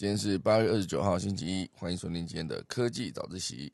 [0.00, 3.70] 今天是八月二十九号，星期一，欢迎收听今天的科技早自习。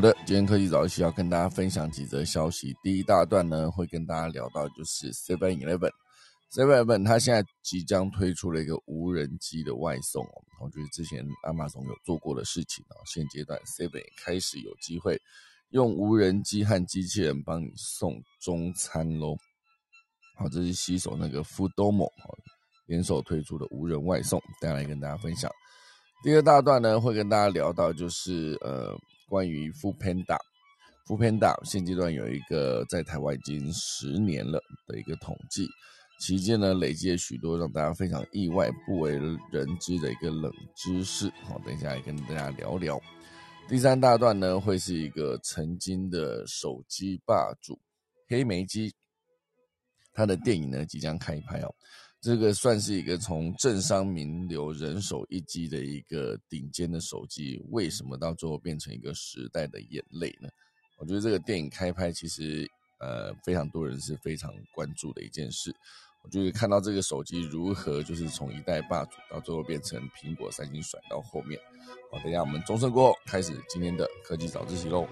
[0.00, 2.74] 好的，今天科技早起要跟大家分享几则消息。
[2.82, 15.20] 第一大段呢，会跟大家聊到就是 Seven Eleven，Seven Eleven 它现在即将推出了一个无人机的外送哦，我觉得之前阿玛总有做过的事情哦，现阶段 Seven 开始有机会
[15.68, 19.36] 用无人机和机器人帮你送中餐喽。
[20.38, 22.08] 好，这是携手那个 Foodomo
[22.86, 25.50] 联手推出的无人外送，带来跟大家分享。
[26.24, 28.96] 第二大段呢，会跟大家聊到就是呃。
[29.30, 35.68] 关于 Food Panda，Food Panda 现阶段有一个在台湾已经十年了的一个统计，
[36.18, 41.30] 期间呢累积了许多让大家非常意外、不为人知的一个冷知识。
[41.44, 43.00] 好，等一下来跟大家聊聊。
[43.68, 47.78] 第三大段呢会是一个曾经的手机霸主
[48.26, 48.92] 黑莓机，
[50.12, 51.72] 它的电影呢即将开拍哦。
[52.20, 60.48] 这个算是一个从政商名流人手一机的一个顶尖的手机，为什么到最后变成一个时代的眼泪呢？
[60.98, 65.74] 我觉得这个电影开拍其实呃非常多人是非常关注的一件事。
[66.22, 71.58] 我就是看到这个手机如何就是从一代霸主到最后变成苹果、三星甩到后面。
[72.12, 75.08] 好，等下我们钟声过后开始今天的科技早自习喽。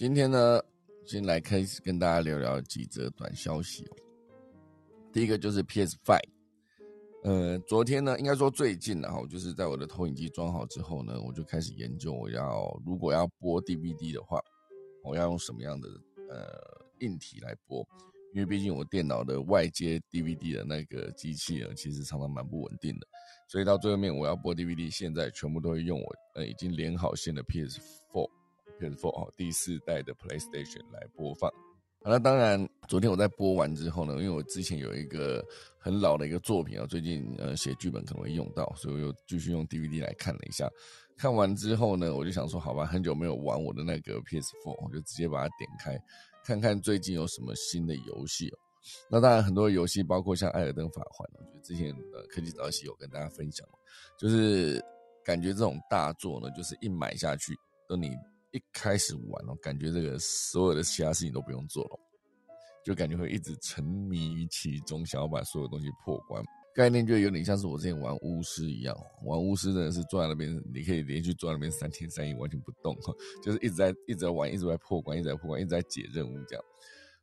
[0.00, 0.58] 今天呢，
[1.04, 3.86] 先来开始跟大家聊聊几则短消息。
[5.12, 6.26] 第一个就是 PS Five，
[7.22, 14.40] 呃，昨天呢，应该说最近然后就是在我的投影机装好之后呢，我就开始研究我要如果要播 DVD 的话，
[15.04, 15.86] 我要用什么样的
[16.30, 16.58] 呃
[17.00, 17.86] 硬体来播，
[18.32, 23.06] 因为毕竟我电脑的外接 DVD 的那个机器呢，其实常常蛮不稳定的，
[23.48, 27.78] 所以到最后面我要播 DVD，现在全部都会用我呃已经连好线的 PS
[28.10, 28.30] Four。
[28.80, 31.50] PS4 哦，第四代的 PlayStation 来播放。
[32.02, 35.44] 好那当然，昨天我在播完之后呢，因为我之前有一个
[35.78, 40.66] 很老的一个作品啊，最近呃写剧本可能会用到，所以我又继续用 DVD 来看了一下。
[41.18, 46.02] 看完之后呢，我就想说，好吧，很久没有玩我的那个 PS4，我就直接把它点开，
[46.42, 48.58] 看看最近有什么新的游戏哦。
[49.10, 53.68] 那当然，很多游戏包括像《艾尔登法环》，我觉得之前呃科技早起有跟大家分享，
[54.18, 54.82] 就是
[55.22, 57.54] 感觉这种大作呢，就是一买下去，
[57.86, 58.16] 等你。
[58.52, 62.00] 一开始玩哦，感觉这个所有的其他事情都不用做了，
[62.84, 66.42] 就感觉会一直沉迷于其中，想要把所有东西破关。
[66.72, 72.96] 概念就有点像是我之前玩巫师一样，玩巫师真的是坐在那边，你可以连续坐在那边三天三夜完全不动，
[73.42, 76.64] 就是一直在一直在玩，一直在破关，一直在破关，一直在解任务这样。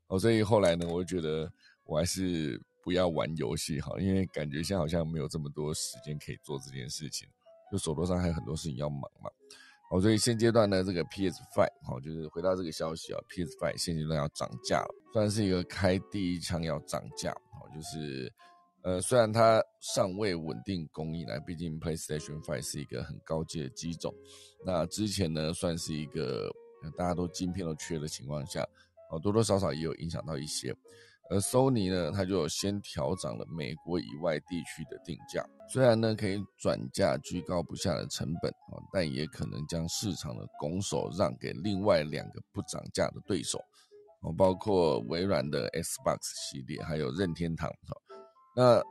[0.08, 1.52] 哦，所以后来呢，我就觉得
[1.86, 7.28] 我还是不要玩游戏好，因为感觉现在好像没有这么多时间可以做这件事情，
[7.72, 9.30] 就手头上还有很多事情要忙嘛。
[9.90, 17.32] 哦，所以现阶段呢，这个 PS Five 好，就是回到这个消息啊，PS Five 现阶段要涨价了，算是一个开第一枪要涨价。
[17.54, 18.32] 好，就是
[18.84, 24.14] 呃，虽然它尚未稳定供应来，毕竟 PlayStation Five 是一个很高阶的机种。
[24.66, 26.50] 那之前呢，算是一个
[26.98, 28.62] 大家都晶片都缺的情况下，
[29.10, 30.76] 哦，多多少少也有影响到一些。
[31.30, 43.60] 而 Sony 呢，它就先调涨了美国以外地区的定价，虽然呢可以转嫁居高不下的成本啊，但也可能将市场的拱手让给另外两个不涨价的对手，
[44.22, 47.70] 哦，包括微软的 Xbox 系列，还有任天堂。
[48.56, 48.82] 那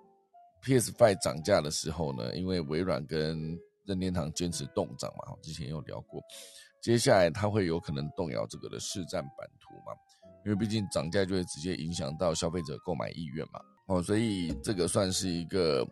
[0.62, 6.20] PS5 涨价的时候呢，因为微软跟任天堂坚持动涨嘛，之前有聊过，
[6.82, 9.92] 接下来它会有可能动摇这个的市占版图嘛？
[10.46, 15.84] 因为毕竟涨价就会直接影响到消费者购买意愿嘛，哦，所以这个算是一个，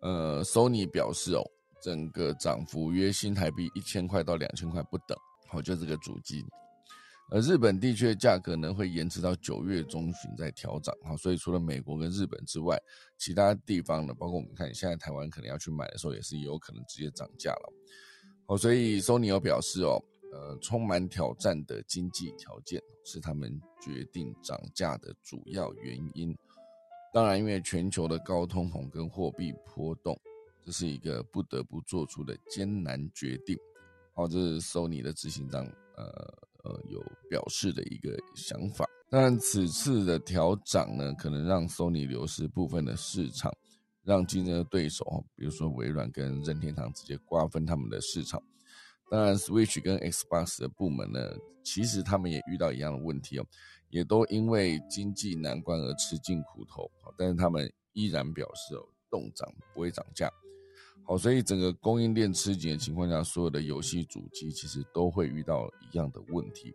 [0.00, 1.42] 呃，Sony 表示哦，
[1.82, 5.18] 整个涨幅约新台币一千块到两千块不等，
[5.48, 6.46] 好，就这个主机，
[7.32, 12.80] 而日本地区的价格呢会延迟到九月中旬再调涨，好，所以除了美国跟日本之外，
[13.18, 17.72] 其他地方呢，包括我们看现在台湾可能要去买的时候，也是有可能直接涨价了，
[18.46, 20.00] 哦，所以 Sony 有表示哦。
[20.34, 23.48] 呃，充满挑战的经济条件是他们
[23.80, 26.36] 决定涨价的主要原因。
[27.12, 30.18] 当然，因为全球的高通膨跟货币波动，
[30.64, 33.56] 这是一个不得不做出的艰难决定。
[34.12, 35.64] 好，这是 Sony 的执行长
[35.96, 36.04] 呃
[36.64, 37.00] 呃有
[37.30, 38.84] 表示的一个想法。
[39.08, 43.52] 当然，此次的调涨呢，可能让 Sony 流失部分的市场，
[44.02, 48.42] 让竞争的对手，比如说微软跟任天堂直接瓜分他们的市场。
[49.14, 51.20] 当然，Switch 跟 Xbox 的部门呢，
[51.62, 53.46] 其实他们也遇到一样的问题哦，
[53.88, 56.90] 也都因为经济难关而吃尽苦头。
[57.16, 60.28] 但是他们依然表示哦，动涨不会涨价。
[61.04, 66.74] 好，所以整个供应链吃紧的情况下，所有的游戏主机其实都会遇到一样的问题。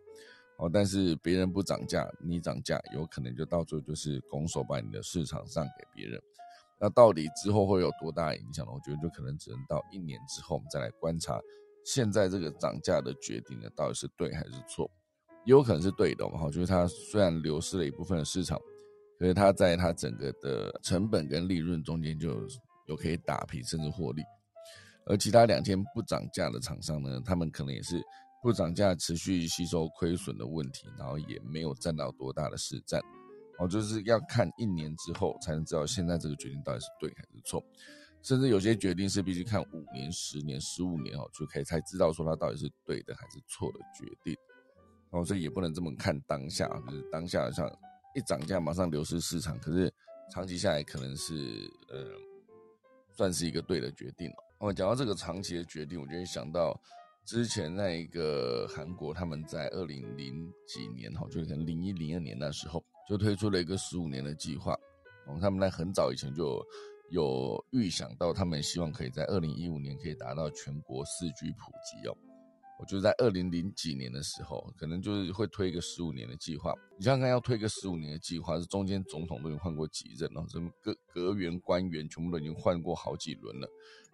[0.56, 6.18] 好，但是别人不涨价，你涨价，有可能就到最后就是拱手把你的市场让给别人。
[6.80, 8.72] 那到底之后会有多大影响呢？
[8.72, 11.38] 我觉得就可能只能到一年之后，我们再来观察
[11.84, 14.90] 现在这个涨价的决定呢，到底是对还是错？
[15.44, 16.38] 有可能是对的嘛。
[16.38, 18.58] 好，就是它虽然流失了一部分的市场，
[19.18, 22.46] 可是它在它整个的成本跟利润中间就。
[22.86, 24.22] 有可以打平甚至获利，
[25.06, 28.02] 而其他两天不涨价的厂商呢，他们可能也是
[28.42, 33.00] 不涨价，持续吸收亏损的问题，然后也没有占到多大的市占。
[33.60, 37.64] 哦，就是要看一年之后才能知道现在这个决定到底是对还是错，
[38.22, 44.36] 甚至有些决定是必须看五年、十年、十五年哦，就可以才知道说它到底是对的还是错的决定。
[45.10, 47.66] 哦，所以也不能这么看当下，就是当下像
[48.14, 49.92] 一涨价马上流失市场，可是
[50.32, 52.06] 长期下来可能是呃。
[53.12, 54.36] 算是一个对的决定了。
[54.60, 56.80] 哦，讲到这个长期的决定，我就会想到
[57.26, 64.74] 之前那一个韩国，他们在二零零几年，哈，就可能零一零二年那时候，就推出了一个十五年的计划。
[65.38, 66.64] 他们在很早以前就
[67.10, 72.16] 有预想到，他们希望可以在二零一五年可以达到全国四 G 普及哦。
[72.78, 76.74] 我就在二零零几年的时候，可能就是会推一个十五年的计划。
[76.96, 83.68] 你想想，要推个十五年的计划，是中间总统都已经换过几任了，什么各阁员官员全部都已经换过好几轮了，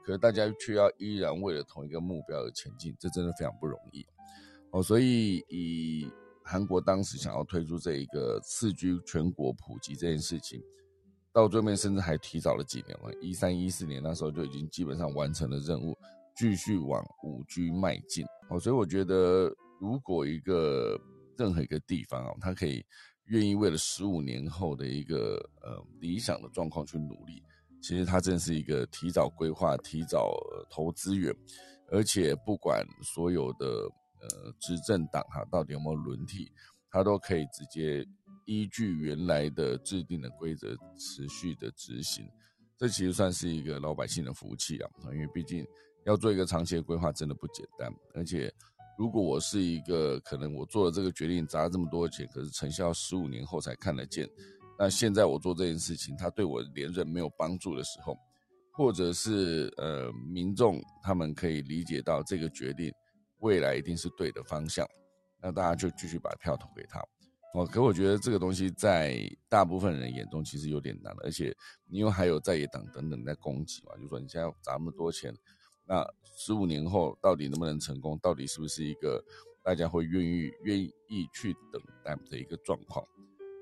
[0.04, 4.04] 可是大家却要依然为了同一个目标而前进，这真的非常不容易。
[4.72, 6.10] 哦，所以以
[6.42, 10.60] 韩国当时想要推出这一个四 G 全国普及这件事情，
[11.36, 15.94] 到最后甚至还提早了几年了，一三一四年那时候就已经基本上完成了任务。
[16.34, 19.50] 继续往五 G 迈进，哦，所以我觉得，
[19.80, 20.98] 如果一个
[21.36, 22.84] 任何一个地方啊，它可以
[23.26, 27.42] 愿意为了十五年后的一个呃理想的状况去努力，
[27.82, 30.38] 其实它真是一个提早规划、提早
[30.70, 31.34] 投资源，
[31.90, 33.66] 而且不管所有的
[34.20, 36.52] 呃执政党哈到底有没有轮替，
[36.90, 38.06] 它都可以直接
[38.46, 42.26] 依据原来的制定的规则持续的执行，
[42.78, 45.66] 这其实算是一个老百姓的福气啊，因为毕竟。
[46.06, 47.92] 要做一个长期的规划，真的不简单。
[48.14, 48.48] 而且，
[48.96, 54.24] 如果我是一个可能我做了这个决定砸了这么多钱，可是成效十五年后才看得见，
[54.78, 58.16] 那现在我做这件事情，它对我连任没有帮助的时候，
[58.72, 62.88] 或者是呃民众他们可以理解到这个决定
[63.40, 64.86] 未来一定是对的方向，
[65.42, 67.02] 那大家就继续把票投给他。
[67.56, 69.18] 哦，可我觉得这个东西在
[69.48, 71.56] 大部分人眼中其实有点难，而且
[71.86, 75.34] 你又还有在野党等等在攻击嘛，就说你现在砸那么多钱。
[75.86, 76.06] 那
[76.36, 78.18] 十五年后到底能不能成功？
[78.18, 79.24] 到底是不是一个
[79.64, 83.02] 大家会愿意愿意去等待的一个状况？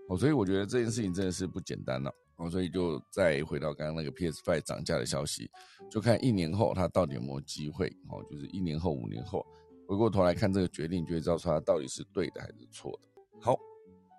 [0.08, 2.12] 哦，所以我觉得这件事情真的是不简单了。
[2.34, 5.48] 哦，所以就再回到刚刚那个 PS Five 涨价的消息，
[5.88, 7.86] 就看一年后它到底有没有机会。
[8.08, 9.46] 哦，就是一年后、五年后，
[9.86, 13.08] 回过头来看这个决定，就会知道它到底是对的还是错的。
[13.40, 13.56] 好，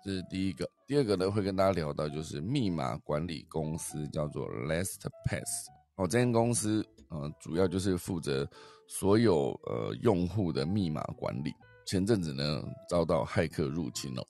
[0.06, 0.70] 这是第一个。
[0.86, 5.66] 第二个呢，会跟大家聊到就是密码管理公司叫做 LastPass。
[5.96, 6.86] 哦，这间公司。
[7.08, 8.48] 呃，主要就是负责
[8.88, 11.52] 所有呃用户的密码管理。
[11.86, 14.24] 前阵子呢，遭到骇客入侵了。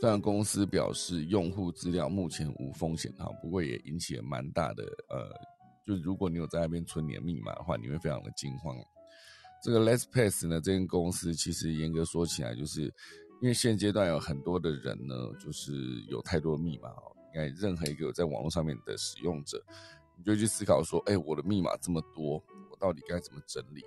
[0.00, 5.28] 虽然公司表示用户资料目前无风险哈，不过也引起了蛮大的呃，
[5.84, 8.76] 就如果你有在那边存你的密码的话，你会非常的惊慌。
[9.62, 12.94] 这个 LastPass 呢，这间公司其实严格说起来，就是
[13.40, 15.72] 因为现阶段有很多的人呢，就是
[16.08, 19.62] 有太多密码哦，应该任何一个在网络上面的使用者。
[20.16, 22.34] 你就去思考说，哎，我的密码这么多，
[22.70, 23.82] 我到底该怎么整理？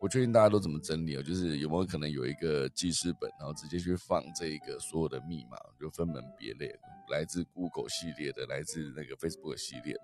[0.00, 1.22] 我确定大家都怎么整理啊？
[1.22, 6.74] 就是有没有可能有一个记事本，然后直接去放这个所有的密码，就分门别类，
[7.10, 9.94] 来自 Google 系列的，来自那个 Facebook 系列。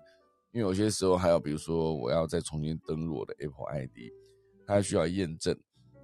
[0.51, 4.11] 因为有些时候还有，比如说我要再重新登录我的 Apple ID，
[4.67, 5.57] 它需要验证，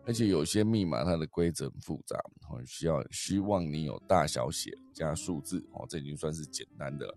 [0.08, 2.18] 而且有些密码它的规则很复杂，
[2.50, 7.16] 哦，需要希望你有大小写加数字，哦，这已经算是简单的了。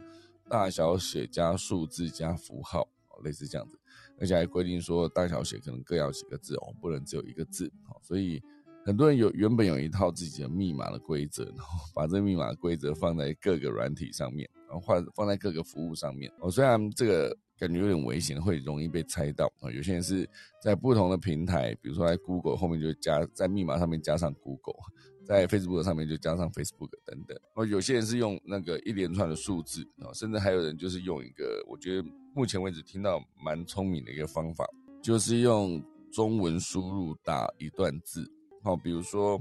[0.49, 2.89] 大小写加数字加符号，
[3.23, 3.79] 类似这样子，
[4.19, 7.97] 而且还规定说大小写可能各要几个字哦，不能只有一个字哦。
[8.03, 8.43] 所以
[8.85, 16.51] 很多人有原本有一套自己的密码的规则，然后把这个密码规则放在各个软体上面，然后放放在各个服务上面哦。
[16.51, 19.71] 虽然这个感觉有点危险，会容易被猜到啊。
[19.71, 20.29] 有些人是
[20.61, 24.75] 在不同的平台，比如说在 Google 后面就加在密码上面加上 Google。
[25.23, 27.39] 在 Facebook 上面就加上 Facebook 等等。
[27.55, 34.67] 哦，有些人是用那个一连串的数字啊，甚至还有人就是用一个，我觉得目前为止听到蛮聪明的一个方法，
[35.01, 38.29] 就是用中文输入打一段字。
[38.65, 39.41] 好，比如说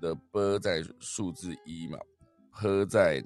[0.00, 1.98] 的 “b” 在数字一嘛
[2.50, 3.24] ，h 在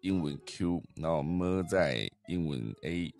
[0.00, 3.12] 英文 Q，然后 “m” 在英文 a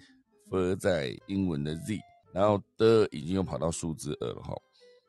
[0.53, 2.01] A，“f” 在英文的 Z，
[2.33, 4.55] 然后的已经又跑到数字二了哈。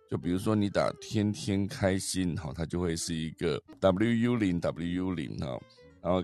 [0.09, 5.59] 就比如说你打天天开心，哈，它就会是一个 W U 零 W U 零哈，
[6.01, 6.23] 然后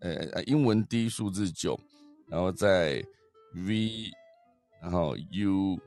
[0.00, 1.78] 呃呃英文 D 数字九，
[2.26, 3.04] 然后在
[3.54, 4.10] V，
[4.80, 5.78] 然后 U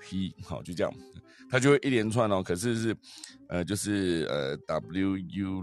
[0.00, 0.92] P 好就这样，
[1.50, 2.42] 它就会一连串哦。
[2.42, 2.96] 可是是
[3.48, 5.62] 呃就是呃 W U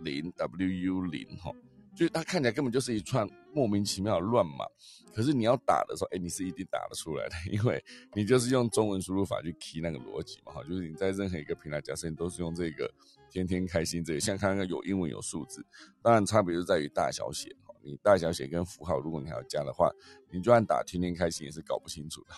[0.00, 1.50] 零 W U 零哈。
[1.98, 4.64] 就它看起来根本就是一串莫名其妙的乱码，
[5.12, 12.88] 可是你要打的时候，哎，你是一定打得出来的，因为你就是用中文输入法去 key 那个逻辑嘛，哈， 就是你在任何一个平台，假设你都是用这个
[13.28, 15.66] 天天开心这个，像看看有英文有数字，
[16.00, 19.90] 当然差别就在于大小写，哈，你大小写跟符号，如果你还要加的话，
[20.30, 22.28] 你就算打天天开心也是搞不清楚的。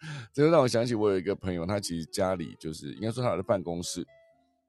[0.34, 4.06] 这就让我想起我有一个朋友，他其实家里就是应该说他的办公室，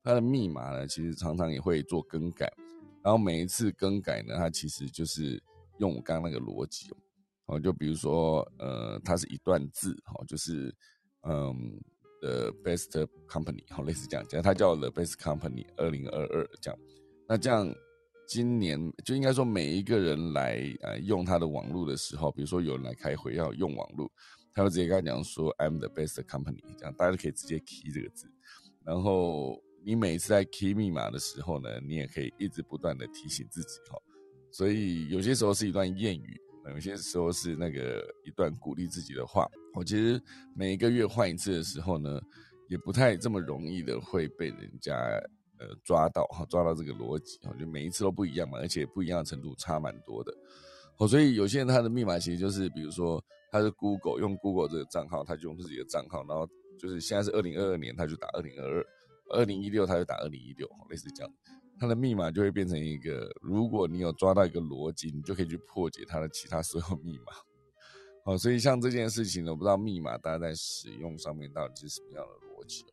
[0.01, 2.51] 他的密码呢，其实常常也会做更改。
[3.01, 5.41] 然后每一次更改呢，它其实就是
[5.77, 6.89] 用我刚刚那个逻辑
[7.45, 10.73] 哦，就比如说，呃，它是一段字，哈，就是
[11.21, 11.79] 嗯
[12.21, 16.79] ，the best company，好，类似这样讲，它叫 the best company 二零二二这样。
[17.27, 17.73] 那这样
[18.27, 24.11] 今年就应该说每一个人来呃用他的网络的时候，比如说有人来开会要用网络，
[24.53, 28.29] 他会直接跟他讲说 I'm the best company，这样大家就可以直接 key 这个字，
[28.83, 29.57] 然后。
[29.89, 33.97] 你每次在 key 密码的时候呢，你也可以一直不断的提醒自己哈。
[34.51, 36.39] 所以有些时候是一段谚语，
[36.75, 39.47] 有些时候是那个一段鼓励自己的话。
[39.73, 40.21] 我其实
[40.55, 42.21] 每一个月换一次的时候呢，
[42.67, 44.93] 也不太这么容易的会被人家
[45.57, 50.31] 呃抓到哈，抓到这个逻辑哈，就每一次都不一样嘛，而且不一样的程度差蛮多的。
[50.99, 53.19] 哦，所以有些人他的密码其实就是，比如说
[53.51, 58.85] 他是 Google 用 Google 这个账号，他就用自己的账号，然后就是现在是二零二二年，他就打二零二二。
[59.29, 61.33] 二零一六，他就打二零一六，类似这样，
[61.79, 67.33] 他的密码就会变成一个，如果你有抓到一个逻辑，你就可以去破解他的其他所有密码。
[68.25, 72.83] 好，所以像这件事情呢，我不知道密码大家在使用上面到底是什么样的逻辑。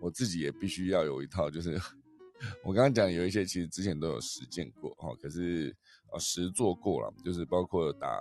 [0.00, 1.80] 我自己也必须要有一套，就是
[2.62, 5.74] 我刚刚讲有一些，其实之前都有实践过哈，可是
[6.12, 8.18] 啊实做过了，就是包括打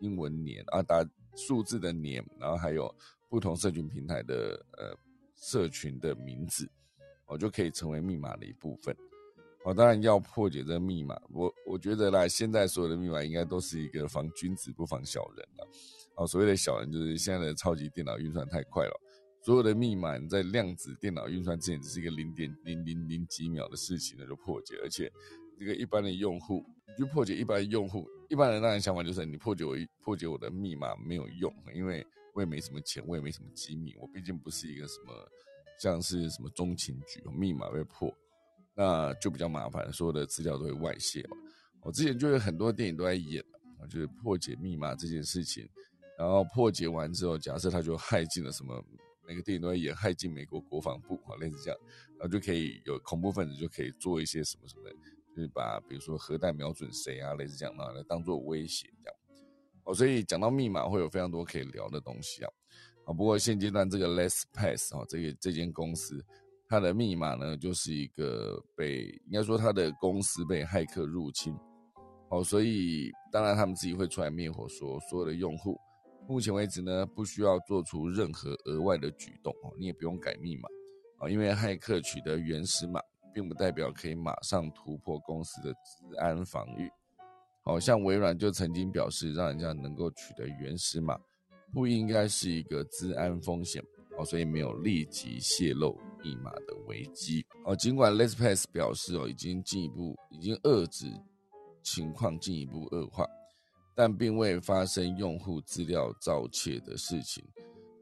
[0.00, 1.06] 英文年啊，打
[1.36, 2.92] 数字的年，然后还有
[3.28, 4.96] 不同社群平台的呃
[5.36, 6.68] 社群的名字。
[7.28, 8.96] 我就可以成为密码的一部分。
[9.64, 11.20] 哦当然要破解这个密码。
[11.30, 15.68] 我我觉得啦，现在所有的密码应该都是一个防君子不防小人了。
[16.16, 19.00] 哦，所谓的小人就是现在的超级电脑运算太快了，
[19.42, 24.76] 所有的密码你在量子电脑运算之前只是一个零点零零零几秒的事情呢就破解。
[24.82, 25.12] 而且
[25.58, 35.12] 这个一般的用户，你去破解一般的用户，一般人当然想法就是你破解我破解我的密码没有用，因为我也没什么钱，我也没什么机密，我毕竟不是一个什么。
[35.78, 38.12] 像是什么中情局密码被破，
[38.74, 41.36] 那就比较麻烦，所有的资料都会外泄嘛。
[41.82, 43.42] 我之前就有很多电影都在演
[43.88, 45.68] 就是破解密码这件事情，
[46.18, 48.84] 然后破解完之后，假设他就害进了什么，
[49.26, 51.78] 每个电影都在演害进美国国防部啊，类似这样，
[52.18, 54.90] 然后就可以有恐怖分子就可以做一些什么什么的，
[55.36, 59.18] 就是把比如说核弹瞄准谁啊，类似这样嘛，来当做威胁这样。
[59.84, 62.50] 哦，所以讲到密码会有非常多可以聊的东西啊。
[63.08, 66.22] 啊，不过现阶段这个 LastPass 啊，这个这间公司，
[66.68, 71.56] 它的密码呢，就是一个被应该说它的公司被骇客入侵，
[72.28, 75.80] 哦，所以当然他们自己会出来灭火，说所有的用户，
[76.28, 80.68] 目前为止呢，不需要做出任何额外的举动哦，你也不用改密码
[81.20, 83.00] 啊，因为骇客取得原始码，
[83.32, 86.90] 并不代表可以马上突破公司的治安防御，
[87.64, 91.18] 好像微软就曾经表示，让人家能够取得原始码。
[91.72, 93.82] 不应该是一个治安风险
[94.16, 97.76] 哦，所以没有立即泄露密码的危机哦。
[97.76, 101.06] 尽管 LastPass 表示哦，已经进一步已经遏制
[101.82, 103.26] 情况进一步恶化，
[103.94, 107.44] 但并未发生用户资料盗窃的事情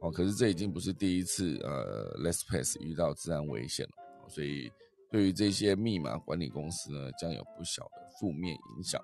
[0.01, 0.11] 哦。
[0.11, 4.71] 可是这已经不是第一次呃，LastPass 遇到治安危险了，所以
[5.11, 9.01] 对于这些密码管理公司呢，将有不小的负面影响。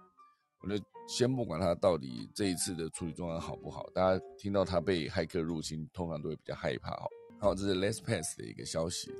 [0.63, 0.77] 我就
[1.13, 6.93] 先不管他到底这一次的处理状况好不好，大家听到他被骇客入侵，通常都会比较害怕。
[6.93, 7.07] 哈，
[7.39, 9.13] 好，这是 LastPass 的一个消息。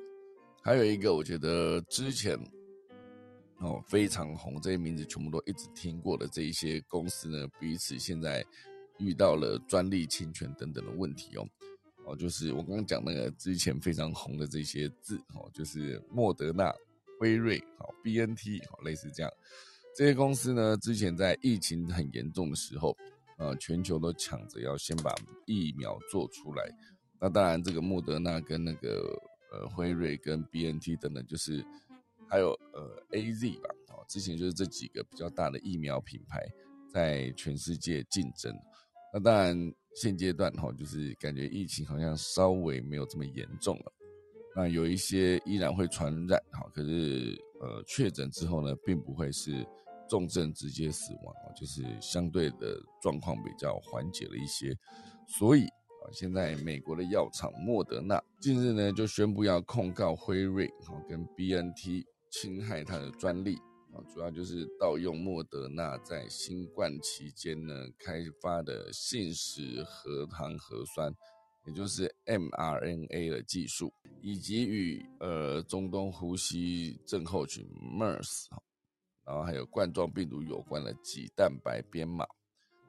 [0.63, 2.35] 还有一个，我觉得之前
[3.59, 8.43] 哦非常红，这些名字全部都一直听过的这一些公司呢，彼此现在
[8.97, 11.47] 遇到了专利侵权等等的问题哦。
[12.07, 16.75] 哦，就是我刚刚讲那个之前非常红的这些字哦，就是莫德纳、
[17.21, 19.31] 辉瑞，好 B N T，好类似这样，
[19.95, 22.97] 这些公司呢，之前在疫情很严重的时候，
[23.39, 25.15] 呃，全球都抢着要先把
[25.47, 26.65] 疫苗做出来。
[27.21, 29.21] 那当然，这个莫德纳跟那个
[29.53, 31.65] 呃辉瑞跟 B N T 等等，就是
[32.29, 36.43] 还有呃 A Z 吧，哦，之前就是这几个比较大的疫苗品牌
[36.93, 38.53] 在全世界竞争。
[39.13, 43.93] 那当然，现阶段哈，就是感觉疫情好像稍微没有这么严重了。
[44.57, 49.67] 那有一些依然会传染，哈，可是呃确诊之后呢，并不会是
[50.09, 54.77] 重症直接死亡，就是相对的状况比较缓解了一些。
[55.27, 63.55] 所以啊，现在美国的药厂莫德纳近日呢就宣布要控告辉瑞，哈，跟 B N T 侵害它的专利，
[63.93, 71.15] 啊，主要就是盗用莫德纳在新冠期间呢开发的信使核糖核酸。
[71.65, 78.47] 也就是 mRNA 的技术，以及与呃中东呼吸症候群 MERS，
[79.25, 82.27] 然后还有冠状病毒有关的肌蛋白编码，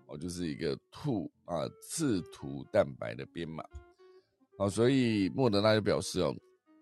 [0.08, 3.64] 哦，就是一个兔啊刺突蛋白的编码，
[4.58, 6.36] 好，所以莫德纳就表示哦，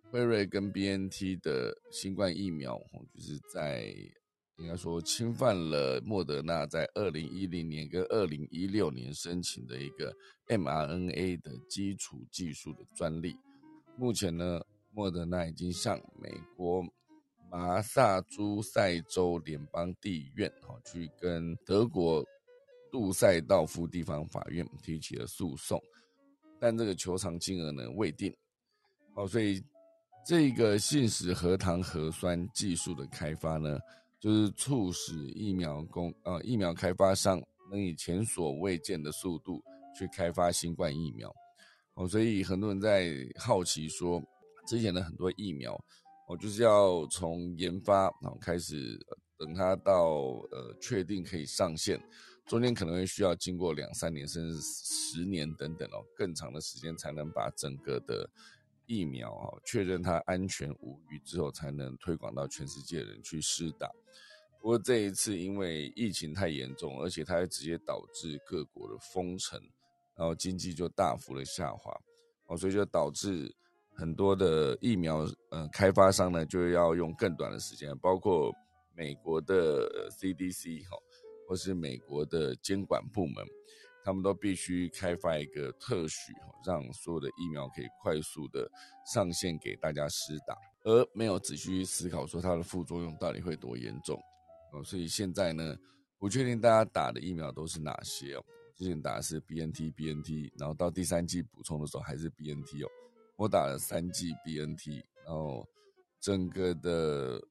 [0.10, 2.78] 辉瑞跟 BNT 的新冠疫苗，
[3.14, 3.94] 就是在。
[4.62, 10.16] 应该说侵犯了莫德纳在二零一零年跟二零一六年申请的一个
[10.48, 13.36] mRNA 的基础技术的专利。
[13.98, 16.86] 目前呢，莫德纳已经向美国
[17.50, 22.24] 马萨诸塞州联邦地院哈去跟德国
[22.92, 25.82] 杜塞道夫地方法院提起了诉讼，
[26.60, 28.32] 但这个求偿金额呢未定。
[29.16, 29.62] 哦，所以
[30.24, 33.80] 这个信使核糖核酸技术的开发呢？
[34.22, 39.64] 就是促使疫苗公呃疫苗开发商能以前所未见的速度
[39.98, 41.34] 去开发新冠疫苗，
[41.96, 44.22] 哦，所以很多人在好奇说，
[44.68, 45.74] 之前的很多疫苗，
[46.28, 49.00] 哦，就是要从研发然后开始，
[49.40, 50.06] 等它到
[50.52, 52.00] 呃确定可以上线，
[52.46, 58.30] 中间可能会需要经过两三年甚至十年等等哦，更长的时间才能把整个的
[58.92, 63.90] 疫苗啊确认它安全无虞之后，才能推广到全世界人去施打。
[64.60, 69.58] 不过这一次因为疫情太严重，而且它还直接导致各国的封城，
[70.14, 71.98] 然后经济就大幅的下滑，
[72.48, 73.56] 哦，所以就导致
[73.96, 78.52] 很多的疫苗，呃，开发商呢就要用更短的时间，包括
[78.94, 80.98] 美国的 CDC 哈，
[81.48, 83.46] 或是美国的监管部门，
[84.04, 86.34] 他们都必须开发一个特许，
[86.66, 88.70] 让所有的疫苗可以快速的
[89.14, 94.20] 上线给大家施打，而没有仔细思考说它的副作用到底会多严重。
[94.74, 95.78] 哦，所以现在呢，
[96.18, 98.44] 不确定大家打的疫苗都是哪些哦。
[98.76, 102.90] 之前打的是 B N T B N T，然后到第三季补充的时候还是 B N T 哦。
[103.36, 105.68] 我打了三剂 B N T，然后
[106.20, 107.42] 整个的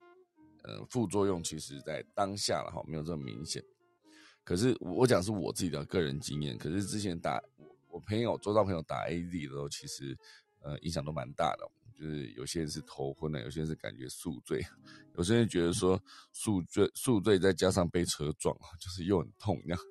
[0.64, 3.62] 呃副作用其实在当下了哈，没有这么明显。
[4.44, 10.16] 可是我讲是我自己的个人经验，可是之前打我我朋友周遭朋友打 A Z 的时候，其实
[10.61, 11.70] 呃影响都蛮大的。
[11.92, 14.64] 就是有些人是头昏的，有些人是感觉宿醉，
[15.18, 19.85] 有些人觉得说宿醉宿醉再加上被车撞就是又很痛那样。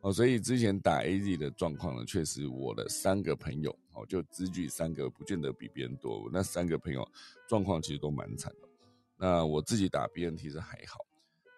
[0.00, 6.28] 哦，所以之前打 A Z 的状况呢，确实我的三个朋友哦，就只举三个，不见得比别人多。
[6.32, 7.08] 那三个朋友
[7.48, 8.68] 状况其实都蛮惨的。
[9.16, 11.06] 那我自己打 B N T 是还好，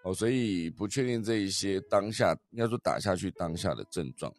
[0.06, 4.32] 哦，所以不确定这一些当下应该说打下去当下的症状，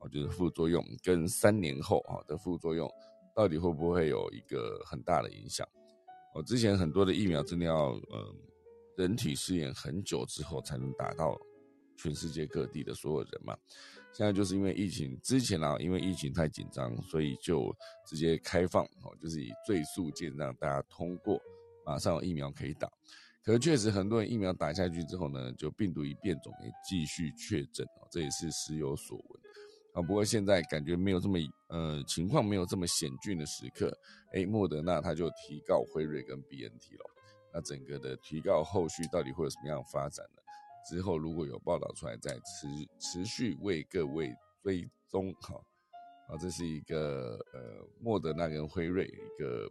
[0.00, 2.90] 哦，就是副作用跟三年后啊的副作用。
[3.34, 5.66] 到底会不会有一个很大的影响？
[6.34, 8.34] 我之前很多的疫苗真的要呃
[8.96, 11.40] 人体试验很久之后才能打到
[11.96, 13.56] 全世界各地的所有人嘛。
[14.12, 17.74] 现在就是因为疫情之前啊，因为疫情太紧张，所以就
[18.06, 21.40] 直接开放哦，就是以最速件让大家通过，
[21.86, 22.90] 马上有疫苗可以打。
[23.44, 29.42] 可是确实很多人疫苗打下去之后呢，就病毒一变种也继续确诊哦，这也是时有所闻。
[29.94, 33.92] 啊，不过现在感觉没有这么呃情况没有这么险峻的时刻，
[34.32, 37.04] 哎，莫德纳他就提告辉瑞跟 B N T 了。
[37.52, 40.42] 那整个的提告后续到底会有什么样的发展呢？
[40.88, 42.66] 之后如果有报道出来，再持
[42.98, 45.54] 持续为各位追踪哈。
[46.28, 49.70] 啊，这是一个呃莫德纳跟辉瑞一个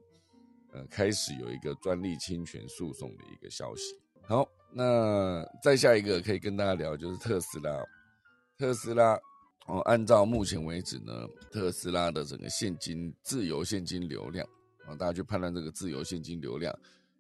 [0.71, 3.95] 呃开始有一个专利侵权诉讼的一个消息。
[4.23, 7.83] 好，那再下一个可以跟大家聊就是特斯拉，
[8.57, 9.19] 特斯拉。
[9.67, 11.13] 哦，按照目前为止呢，
[11.51, 14.45] 特斯拉的整个现金自由现金流量
[14.87, 16.75] 啊，大家去判断这个自由现金流量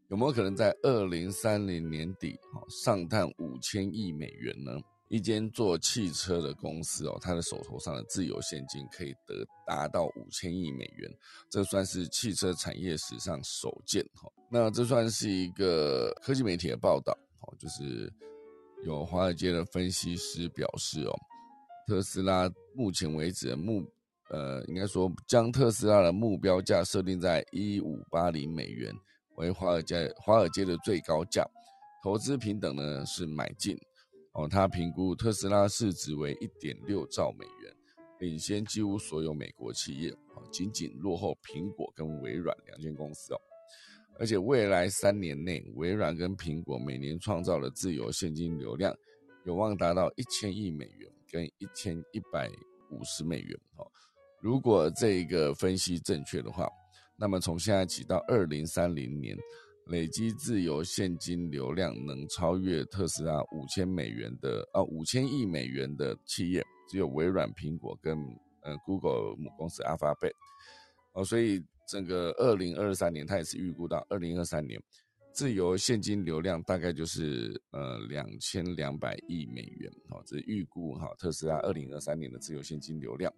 [0.09, 4.71] 有没有可能在二零三零年底啊上探五千亿美元呢？
[5.11, 11.11] 一间做汽车的公司哦，它的手头上的自由现金可以得达到五千亿美元，
[11.49, 14.31] 这算是汽车产业史上首见哈。
[14.49, 18.09] 那这算是一个科技媒体的报道哦，就是
[18.85, 21.13] 有华尔街的分析师表示哦，
[21.85, 23.85] 特斯拉目前为止的目
[24.29, 28.95] 呃，应该说将特斯拉的目标价设定在一五八零美元
[29.35, 31.45] 为华尔街华尔街的最高价，
[32.01, 33.77] 投资平等呢是买进。
[34.33, 37.75] 哦，他评估特斯拉市值为一点六兆美元，
[38.19, 43.41] 领先几乎所有美国企业，哦，仅仅落后苹果跟微软两间公司哦。
[44.17, 48.95] 而且未来三年内，微软跟苹果每年创造的自由现金流量
[49.43, 52.49] 有望达到一千亿美元跟一千一百
[52.89, 53.85] 五十美元哦。
[54.39, 56.69] 如果这个分析正确的话，
[57.17, 59.37] 那么从现在起到二零三零年。
[59.87, 68.17] 累积自由现金流量能超越特斯拉五千美元的啊五千亿美元的企业，只有微软、苹果跟
[68.61, 70.31] 呃 Google 母公司 Alphabet
[71.13, 74.81] 哦，所以整个二零二三年，它也是预估到二零二三年
[75.33, 83.33] 自由现金流量大概就是呃两千两百亿美元哦，这是预估哈特斯拉二零二三年的自由现金流量，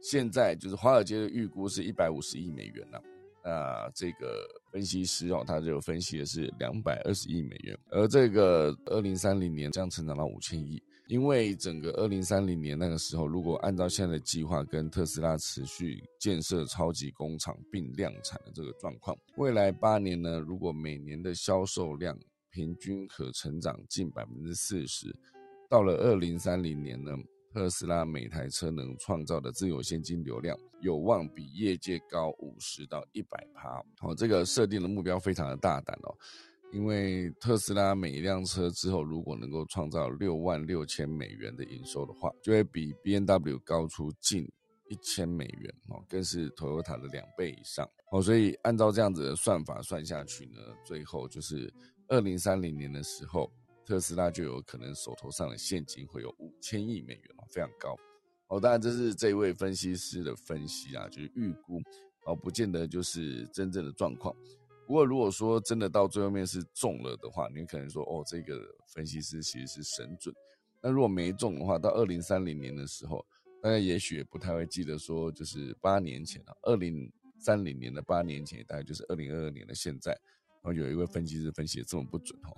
[0.00, 3.00] 现在就是华尔街的预估是一百五十亿美元了。
[3.44, 22.16] 那这个分析师哦，他就分析的是两百二十亿美元，而这个二零三零年将成长到五千亿，因为整个二零三零年那个时候，如果按照现在的计划，跟特斯拉持续建设超级工厂并量产的这个状况，未来八年呢，如果每年的销售量
[22.50, 25.12] 平均可成长近百分之四十，
[25.68, 27.12] 到了二零三零年呢？
[27.52, 33.82] 特斯拉每台车能创造的自由现金流量有望比业界高五十到一百趴。
[33.98, 36.16] 好，这个设定的目标非常的大胆哦，
[36.72, 44.50] 因为特斯拉每一辆车之后如果能够创造六万六千美元的营收的话，就会比 B N W 高出近
[44.88, 48.22] 一千美元哦，更是 Toyota 的两倍以上哦。
[48.22, 51.70] 所以按照这样子的算法算下去呢，最后就是
[52.08, 53.52] 二零三零年的时候。
[53.84, 57.96] 特斯拉就有可能手头上的现金会有五千亿美元哦，非常高
[58.48, 58.60] 哦。
[58.60, 61.80] 当然，这是这位分析师的分析啊，就是预估
[62.26, 64.34] 哦，不见得就是真正的状况。
[64.86, 70.34] 不过，如果说真的到最后面是中了的话，你可能说哦，这个分析师其实是神准。
[70.80, 73.24] 那如果没中的话，到二零三零年的时候，
[73.62, 80.10] 大家也许也不太会记得说，就是八年前啊，二零三零年的八年前，大概就是二零二二年的现在，
[80.62, 82.56] 然后有一位分析师分析的这么不准哦。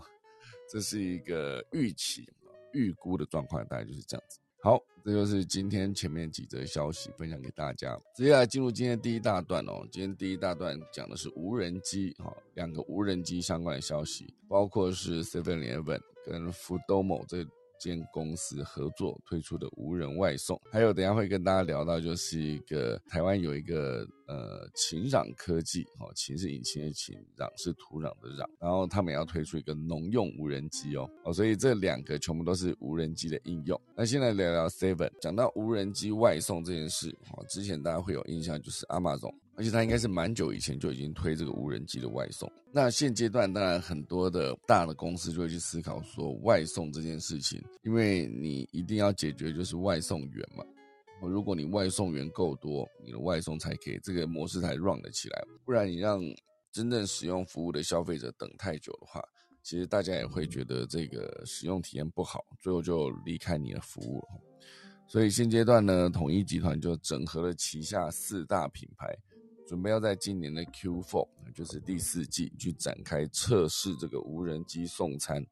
[0.70, 2.28] 这是一个预期、
[2.72, 4.38] 预估的状况，大概就是这样子。
[4.62, 8.00] 好，这就是今天前面几则消息分享给大家。
[8.14, 9.86] 接下来进入今天第一大段哦。
[9.92, 17.46] 今天第一大段讲的是无人机，哈，两个无人机相关的消息，包括是 Seven Eleven 跟 Foodomo 这。
[17.84, 33.80] 间公司合作推出的无人外送，还有等下会跟大家聊到，就是一个台湾有一个呃禽壤科技，哦，禽是引擎的禽，壤是土壤的壤，然后他们要推出一个农用无人机哦，哦，所以这两个全部都是无人机的应用。
[33.94, 39.34] 那现在聊聊 Seven，讲到无人机外送这件事，哦，之前大家会有印象就是 Amazon。
[39.56, 42.50] 而且它应该是蛮久以前就已经推这个无人机的外送。
[42.72, 50.64] 那现阶段当然很多的大的公司就会去思考说外送这件事情，因为你一定要解决就是外送员嘛。
[51.20, 55.42] 如果你外送员够多，你的外送才可以这个模式才 run 得起来。
[55.64, 56.20] 不然你让
[56.70, 59.22] 真正使用服务的消费者等太久的话，
[59.62, 64.28] 其实大家也会觉得这个使用体验不好，最后就离开你的服务了。
[65.06, 69.16] 所以现阶段呢，统一集团就整合了旗下四大品牌。
[69.66, 75.44] 准备要在今年的 Q4，就是第四季去展开测试这个无人机送餐。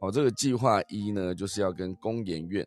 [0.00, 2.66] 好，这个计划一呢，就是要跟工研院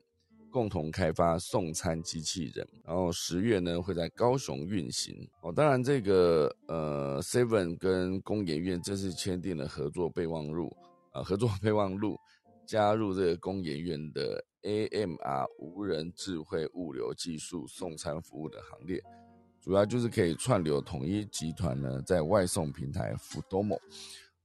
[0.50, 5.28] 共同开发送餐机器人，然后十月呢会在高雄运行。
[5.42, 10.76] 哦，当然这个呃 Seven 跟工研院这次签订了合作备忘录
[11.12, 12.18] 啊，合作备忘录
[12.66, 19.02] 加入这个工研院的 AMR 无人智慧物流技术送餐服务的行列。
[19.66, 23.80] 主要就是可以串流统一集团呢，在外送平台 Foodomo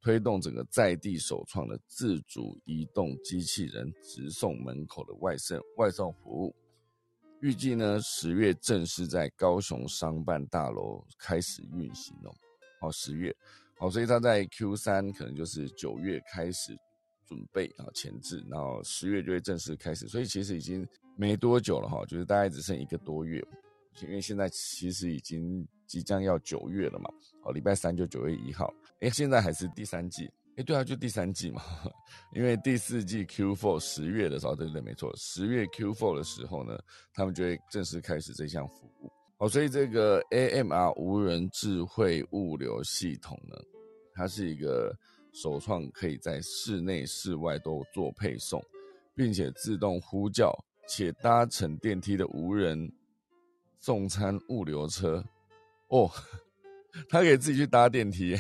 [0.01, 6.55] 推动整个在地首创的自主移动机器人直送门口的外送外送服务，
[7.43, 12.33] 预计呢十月正式在高雄商办大楼开始运行哦。
[12.81, 13.37] 好，十月，
[13.77, 16.75] 好，所以他在 Q 三可能就是九月开始
[17.27, 23.47] 准备啊前置，然后十月就会正式开始，所以其实已经没多久了哈，就是大概只剩一个多月。
[24.03, 27.11] 因为现在其实已经即将要九月了嘛，
[27.45, 31.63] 哦，礼拜三就九月一号，哎，现在还是第三季，哎，对啊，就第三季嘛，
[32.35, 36.79] 因为第四季 Q4 十月的时候，对对对，没错，十月 Q4 的时候呢，
[37.13, 39.11] 他们就会正式开始这项服务。
[39.37, 43.57] 好，所以这个 AMR 无人智慧物流系统呢，
[44.15, 44.95] 它是一个
[45.33, 48.63] 首创可以在室内、室外都做配送，
[49.15, 50.53] 并且自动呼叫
[50.87, 52.91] 且搭乘电梯的无人
[53.81, 55.25] 送餐物流车。
[55.89, 56.09] 哦，
[57.09, 58.37] 他可以自己去搭电梯。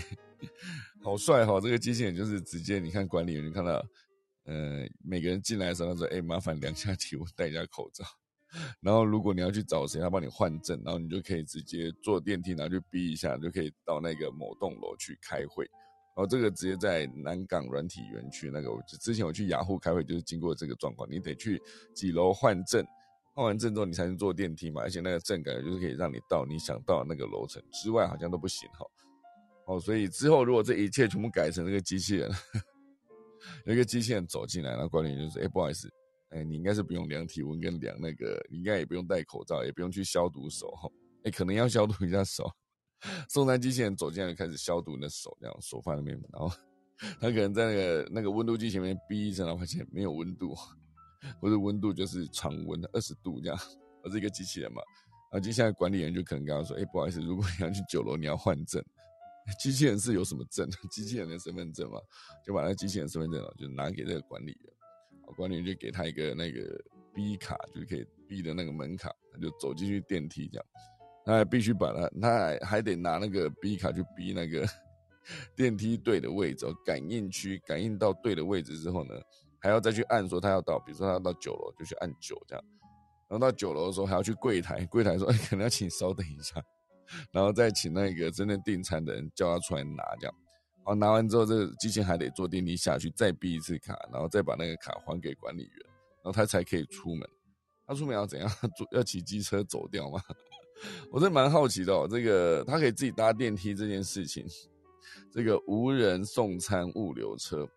[1.02, 1.58] 好帅哈！
[1.60, 3.72] 这个机器人就是直接，你看管理员看到，
[4.44, 8.04] 呃，每个人进来的时候，他说：“哎，麻烦量下体温，戴一下口罩。”
[8.82, 15.64] 然后如果你要去找谁，他帮你换证，然后你就可以直接坐电梯，然后就逼一下，就可以到那个某栋楼去开会。
[16.16, 21.62] 然后这个直接在南港软体园区那个，我之前我去雅虎开会就是经过这个状况，你得去
[21.94, 22.84] 几楼换证，
[23.40, 28.86] 换完证之后你才能坐电梯嘛，而且那个证感觉就是可以让你到你想到那个楼层之外，好像都不行哈。
[29.66, 32.30] 哦，所以之后如果这一切全部改成那个机器人，
[33.64, 35.90] 有一个机器人走进来，然后管理员就说：“哎，不好意思，
[36.28, 40.90] 哎，你应该是不用量体温跟量那个，你应该也不用戴口罩，也不用去消毒手，哈，
[41.24, 42.44] 哎，可能要消毒一下手。”
[43.26, 46.54] 送餐机器人走进来就开始消毒你的手，这样手放在那边，然后
[47.18, 50.54] 他可能在那个那个温度计前面逼一声，然后发现没有温度，
[51.40, 53.58] 或者温度就是常温二十度这样。
[54.02, 54.80] 我是一个机器人嘛，
[55.30, 58.82] 然后接下来管理员就可能跟他说：“哎，不好意思，如果你要去九楼，你要换证。”
[59.58, 60.68] 机器人是有什么证？
[60.90, 61.98] 机器人的身份证嘛，
[62.44, 70.66] 就把那机器人身份证就拿给这个管理员，管理员就给他一个那个 B 卡，就可以 B 的那个门卡，他就走进去电梯这样，
[71.24, 74.66] 他还必须把他，他还还得拿那个 B 卡去逼那个
[75.56, 79.14] 电梯对的位置，感应区感应到对的位置之后呢，
[79.60, 82.64] 还要再去按说他要到，比如说他要到九楼就去按九这样，
[83.28, 86.62] 然后到九楼的时候还要去柜台，柜台说哎可能要请稍等一下。
[87.32, 90.34] 然后再请那个真正订餐的人叫他出来拿，这样，
[90.76, 95.72] 然后拿完之后，这个机器还得坐电梯下去，再逼一次卡，然后再把那个卡还给管理员，
[96.22, 97.28] 然后他才可以出门。
[97.84, 98.48] 他出门要怎样？
[98.78, 100.22] 坐要骑机车走掉吗？
[101.10, 102.06] 我真蛮好奇的哦。
[102.08, 104.46] 这个他可以自己搭电梯这件事情，
[105.32, 107.68] 这个无人送餐物流车，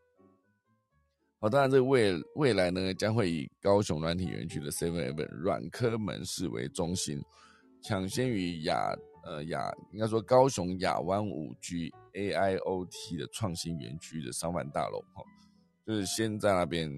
[1.43, 7.21] 好，当然这个未未来呢，将会以高雄软体园区的 Seven Eleven 软科门市为中心，
[7.81, 8.95] 抢先于亚。
[9.25, 15.23] 呃，亚应该说高雄亚湾五 G AIoT 的创新园区的商办大楼哈，
[15.85, 16.89] 就是先在那边，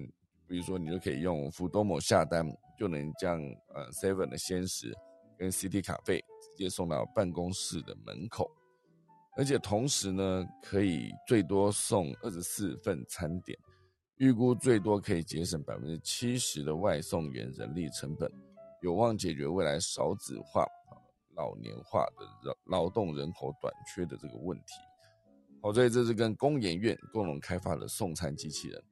[0.48, 2.44] 比如说你就可以用福多某下单，
[2.76, 3.40] 就能将
[3.74, 4.92] 呃 Seven 的鲜食
[5.38, 8.50] 跟 CT 卡费直接送到办公室的门口，
[9.36, 13.56] 而且同时呢，可以最多送二十四份餐点，
[14.18, 18.30] 预估最多可以节省百分之七十的外送员人力成本，
[18.82, 20.66] 有望解决未来少子化。
[21.36, 24.72] 老年化的劳劳动人口短缺的这个问题，
[25.60, 28.82] 好，所以这是跟工研院共同开发的送餐机器人。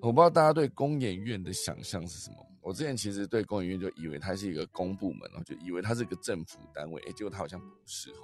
[0.00, 2.36] 我不知道大家对工研院的想象是什么。
[2.60, 8.14] 我之前其实对工研院就以为它是一个公部门然后，就以为它是一个政府单位，哎，结果它好像不是哦，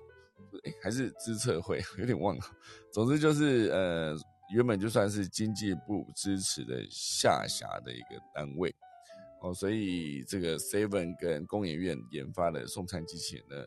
[0.62, 2.44] 哎，还是资策会， 有点忘了。
[2.92, 4.16] 总之就是呃，
[4.52, 8.74] 原本就算是经济部支持的下辖的一个单位。
[9.40, 13.66] 哦，所以这个 Seven 跟工研院研发的送餐机器人呢，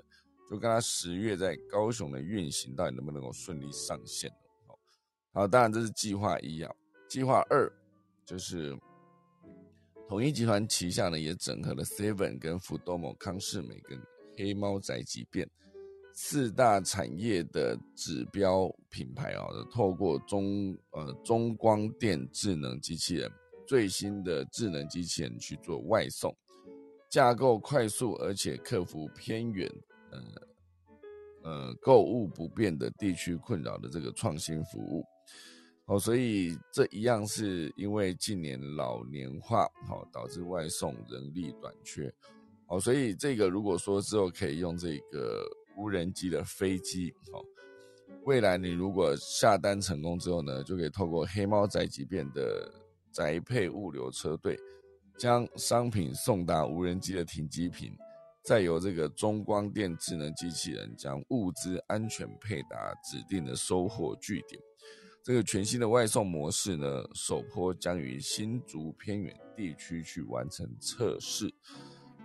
[0.49, 4.31] 就跟他十月在高雄的运行，到底能不能够顺利上线？
[4.67, 4.77] 哦，
[5.33, 6.73] 好，当然这是计划一啊，
[7.07, 7.71] 计划二
[8.25, 8.75] 就是
[10.09, 14.01] 统一集团旗下呢也整合了 Seven 跟福多某康士美跟
[14.35, 15.47] 黑猫宅急便
[16.19, 23.31] 四大产业的指标品牌啊，透过中呃中光电智能机器人。
[23.67, 26.35] 最新的智能机器人去做外送，
[27.07, 29.71] 架构快速，而且克服偏远、
[30.09, 30.19] 呃
[31.43, 35.05] 呃购物不便的地区困扰的这个创新服务。
[35.85, 42.11] 哦，所以这一样是因为近年老年化，好导致外送人力短缺。
[42.69, 45.45] 哦，所以这个如果说之后可以用这个
[45.77, 47.39] 无人机的飞机，哦，
[48.25, 52.69] 未来你如果下单成功之后呢，就可以透过黑猫宅急便的。
[53.09, 54.59] 宅配物流车队
[55.17, 57.91] 将商品送达无人机的停机坪，
[58.43, 64.61] 再由这个中光电智能机器人将物资安全配达指定的收货据点。
[65.23, 71.51] 这个全新的外送模式呢，首波将于新竹偏远地区去完成测试，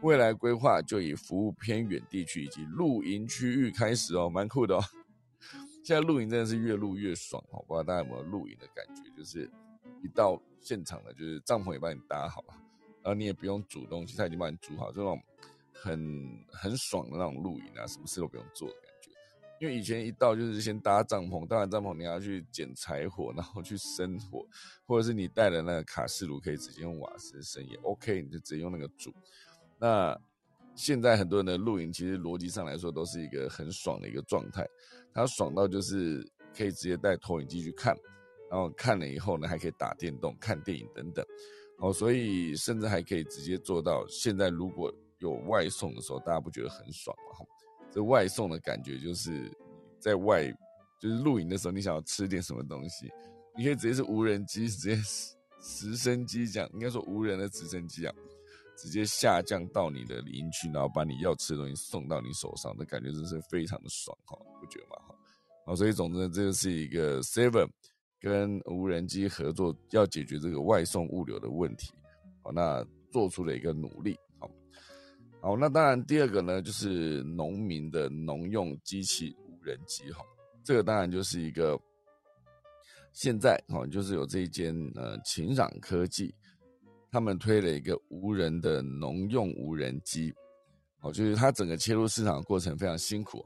[0.03, 4.85] 未来规划就以服务偏远地区以及露营区域开始哦，蛮酷的哦。
[5.85, 9.51] 现在露营真的是越露越爽哦，不知道大家有没有露营的感觉，就是
[10.03, 10.41] 一到。
[10.65, 12.55] 现场的，就是帐篷也帮你搭好了，
[13.03, 15.21] 然后你也不用煮东西，他已经帮你煮好，这种
[15.73, 19.11] 很很爽的那种露营啊，什么事都不用做的感觉。
[19.61, 24.47] 因为以前一到就是先搭帐篷，搭完帐篷你要去捡柴火，然后去生火，
[24.87, 29.13] 或者是你带的那个卡式炉，可以直接用瓦斯生也 OK，你就直接用那个煮。
[29.83, 30.17] 那
[30.77, 34.65] 现在很多人的露营，其实逻辑上来说都是一个很爽的一个状态，
[35.13, 36.25] 它爽到就是
[36.57, 37.97] 可以直接带投影机去看，
[38.49, 41.27] 然后看了以后呢，还可以打电动、看电影等等。
[41.79, 44.07] 哦，所以甚至还可以直接做到。
[44.07, 47.45] 现在如果有外送的时候，大家不觉得很爽吗？
[47.91, 49.51] 这外送的感觉就是
[49.99, 50.49] 在外，
[51.01, 53.11] 就是露营的时候，你想要吃点什么东西，
[53.59, 54.97] 你可以直接是无人机，直接
[55.61, 58.15] 直升机这样，应该说无人的直升机啊，
[58.77, 64.97] 直接下降到你的邻居，然后把你要吃的东西送到你手上，那感觉真是非常的爽哈，不觉得吗？
[65.09, 65.15] 哈，
[65.67, 67.69] 好，所以总之这就是一个 Seven
[68.21, 71.93] 跟无人机合作，要解决这个外送物流的问题，
[72.43, 74.17] 好，那做出了一个努力。
[75.41, 80.25] 好，那当然，第二个呢，就是农民的农用机器无人机哈，
[80.63, 81.77] 这个当然就是一个
[83.13, 86.33] 现在哈，就是有这一间呃秦壤科技，
[87.13, 90.33] 他们推了一个无人的农用无人机，
[91.03, 93.45] 哦，就是它整个切入市场的过程非常辛苦，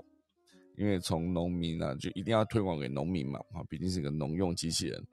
[0.76, 5.04] 因为从农民呢就一定要推广给农民嘛，啊，毕竟是个农用机器人，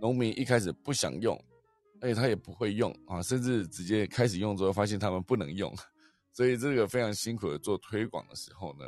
[0.00, 1.38] 农民一开始不想用，
[2.00, 5.70] 而且他也不会用啊，甚至直接开始用之后发现他们不能用。
[6.32, 8.86] 所以这个非常辛苦的做推广的时候呢，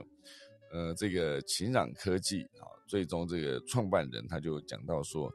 [0.72, 5.31] 呃，这个秦壤科技啊，最终这个创办人他就讲到说，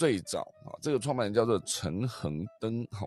[0.00, 3.06] 最早啊，这个创办人叫做陈恒登哈，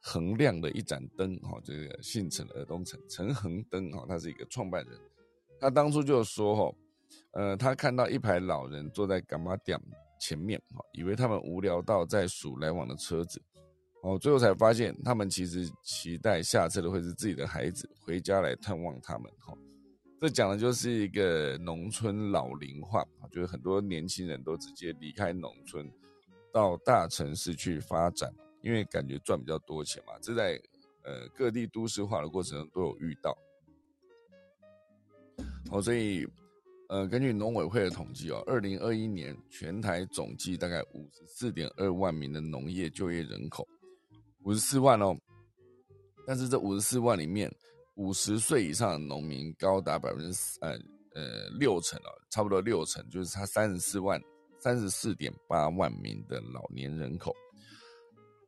[0.00, 4.96] 恒亮的一盏灯哈，这个姓陈的东陈陈恒登哈，他是一个创办人，
[5.58, 6.76] 他当初就说哈，
[7.32, 9.76] 呃，他看到一排老人坐在干妈店
[10.20, 13.42] 前面哈，以为他们无聊到在数来往的车子。
[14.04, 19.28] 哦，最后才发现，他们其实期待下车的会是自己的孩子回家来探望他们。
[19.40, 19.52] 哈，
[20.18, 25.90] 这讲的就是一个农村老龄化就是很多年轻人都直接离开农村，
[26.52, 30.14] 到大城市去发展，因为感觉赚比较多钱嘛。
[30.22, 30.58] 这在
[31.04, 33.36] 呃各地都市化的过程中都有遇到。
[35.70, 36.26] 好，所以
[36.88, 43.68] 呃根据农委会的统计哦，二零二一年全台总计大概五十四点二万名的农业就业人口。
[44.44, 45.14] 五十四万哦，
[46.24, 47.52] 但是这五十四万里面，
[47.96, 50.70] 五十岁以上的农民高达百分之呃
[51.14, 54.18] 呃六成哦，差不多六成，就是他三十四万
[54.58, 57.34] 三十四点八万名的老年人口，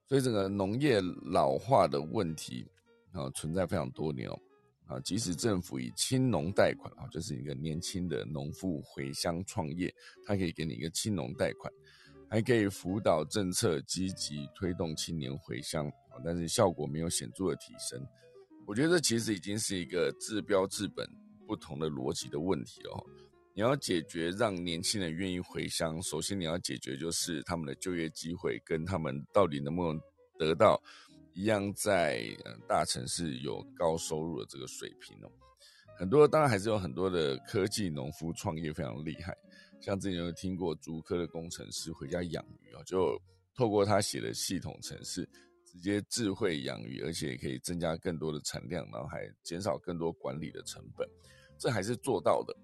[0.07, 1.01] 所以整个农业
[1.33, 2.67] 老化的问题
[3.13, 4.39] 啊存在非常多年哦
[4.87, 11.73] 啊，即使政府以青农贷款啊，就是一个年轻的农妇回乡创业，他可以给你一个青农贷款。
[12.31, 15.91] 还可以辅导政策，积极推动青年回乡
[16.23, 18.07] 但是效果没有显著的提升。
[18.69, 21.09] 我觉得这其实已经是一个治标治本
[21.47, 23.03] 不同的逻辑的问题哦。
[23.55, 29.99] 你要解决让年轻人愿意回乡，首先你要解决就是他们的就业机会跟他们到底能不能
[30.39, 30.79] 得到
[31.33, 32.23] 一样在
[32.69, 35.33] 大城市有高收入的这个水平哦。
[35.97, 39.35] 很多当然还是有很多的科技农夫创业非常厉害。
[39.81, 43.19] 像之前有听过竹科的工程师回家养鱼啊，就
[43.55, 45.27] 透过他写的系统程式，
[45.79, 51.09] 直接智慧养鱼，而且可以增加更多的产量，然后还减少更多管理的成本，
[51.57, 52.57] 这还是做到的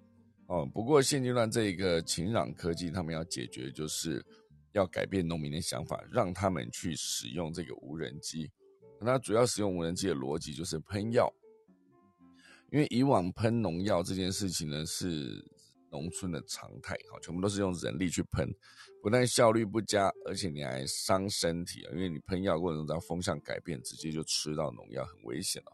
[0.48, 0.66] 哦。
[0.74, 4.20] 不过现阶段这一个晴朗科技，他们要解决就是
[4.72, 8.50] 要改变农民的想法，让他们去使用这个无人机。
[9.00, 11.33] 那主要使用无人机的逻辑就是喷药，
[12.72, 15.44] 因为以往喷农药这件事情呢是。
[15.94, 18.52] 农村的常态，哈，全部都是用人力去喷，
[19.00, 25.72] 不但效率不佳，而且你还伤身体啊，因为你喷药过程中风向改变，直接就吃到农药，很危险了。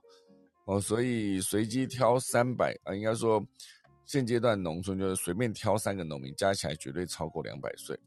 [0.66, 3.42] 哦，所以随机挑三百啊，应该说
[4.04, 7.98] 现阶段农村就是随便挑三个农民，加起来绝对超过两百岁。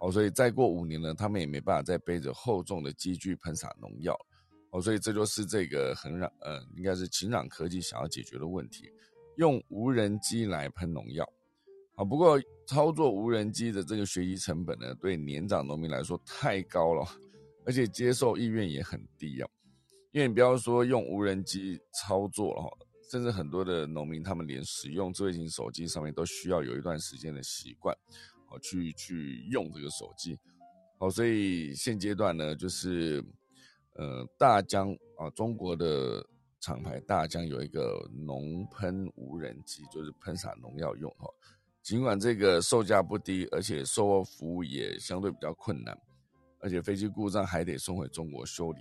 [0.00, 4.14] 哦，所以再过五年呢，他们也没办法再背着厚重的机具喷洒农药。
[4.70, 8.90] 哦，所以这就是这个很让呃，应该是秦壤科技想要解决的问题。
[9.36, 11.26] 用无人机来喷农药，
[11.94, 17.02] 啊，不过操作无人机的这个学习成本呢，对年长农民来说太高了，
[17.64, 19.48] 而且接受意愿也很低啊。
[20.12, 22.70] 因为你不要说用无人机操作了哈，
[23.10, 27.96] 甚至很多的农民他们连使用智慧型手机上面都需要有一段时间的习惯，
[28.50, 30.38] 哦，去去用这个手机，
[30.98, 33.24] 好，所以现阶段呢，就是
[33.94, 36.26] 呃，大疆啊，中国的。
[36.62, 41.28] 厂牌大疆有一个农喷无人机，就是喷洒农药用哈。
[41.82, 45.98] 尽管这个售价不低，而且售后服务也相对比较困难，
[46.60, 48.80] 而且飞机故障还得送回中国修理。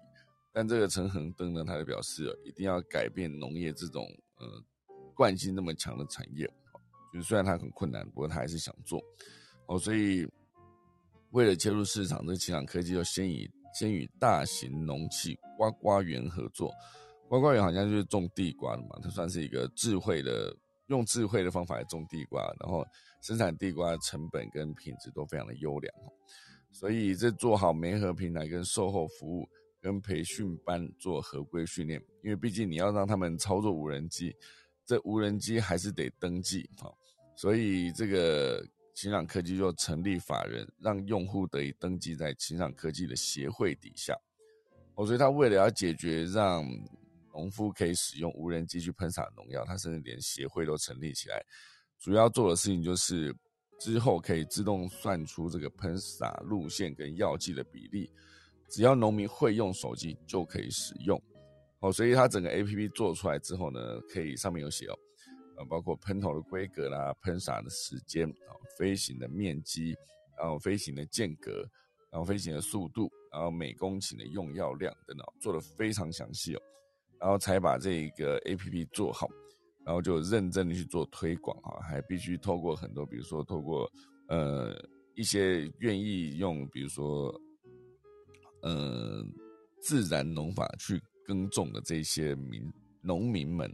[0.53, 4.05] 但这个陈恒登呢，他就表示一定要改变农业这种
[4.37, 4.45] 呃
[5.15, 6.45] 惯性那么强的产业，
[7.11, 9.01] 就是虽然它很困难，不过他还是想做。
[9.65, 10.27] 哦，所以
[11.31, 16.71] 为了切入市场，这奇朗科技就先以先与大型农器瓜瓜园合作。
[17.31, 20.53] 瓜瓜园好像就是种地瓜的嘛，它算是一个智慧的，
[20.87, 22.85] 用智慧的方法来种地瓜，然后
[23.21, 25.93] 生产地瓜成本跟品质都非常的优良。
[26.73, 29.47] 所以这做好媒合平台跟售后服务
[29.79, 34.35] 跟培训班做合规训练，因为毕竟你要让他们操作无人机，
[34.85, 36.91] 这无人机还是得登记啊。
[37.37, 38.61] 所以这个
[38.93, 44.13] 秦朗科技就成立法人，让用户得以登记在秦朗科技的协会底下。
[44.95, 46.69] 哦，所以他为了要解决让
[47.33, 51.43] 农夫可以使用无人机去喷洒农药，他甚至连协会都成立起来，
[51.99, 53.35] 主要做的事情就是
[53.79, 58.11] 之后可以自动算出这个喷洒路线跟药剂的比例，
[58.69, 61.21] 只要农民会用手机就可以使用。
[61.79, 64.99] 哦，所以它整个 A P P 做出来之后呢，可以上面有写哦，
[65.57, 69.95] 呃，包括喷头的规格啦、喷洒的时间啊、飞行的面积，
[70.37, 71.67] 然后飞行的间隔，
[72.11, 76.61] 然后飞行的速度，然后每公顷的用药量等等，做的非常详细哦。
[77.21, 79.29] 然后才把这个 A P P 做好，
[79.85, 83.87] 然后就认真的去做推广啊，还必须透过很多，比如说透过
[84.27, 84.75] 呃
[85.13, 87.31] 一些愿意用，比如说
[88.63, 89.23] 呃
[89.79, 92.61] 自然农法去耕种的这些民
[93.01, 93.71] 农民们，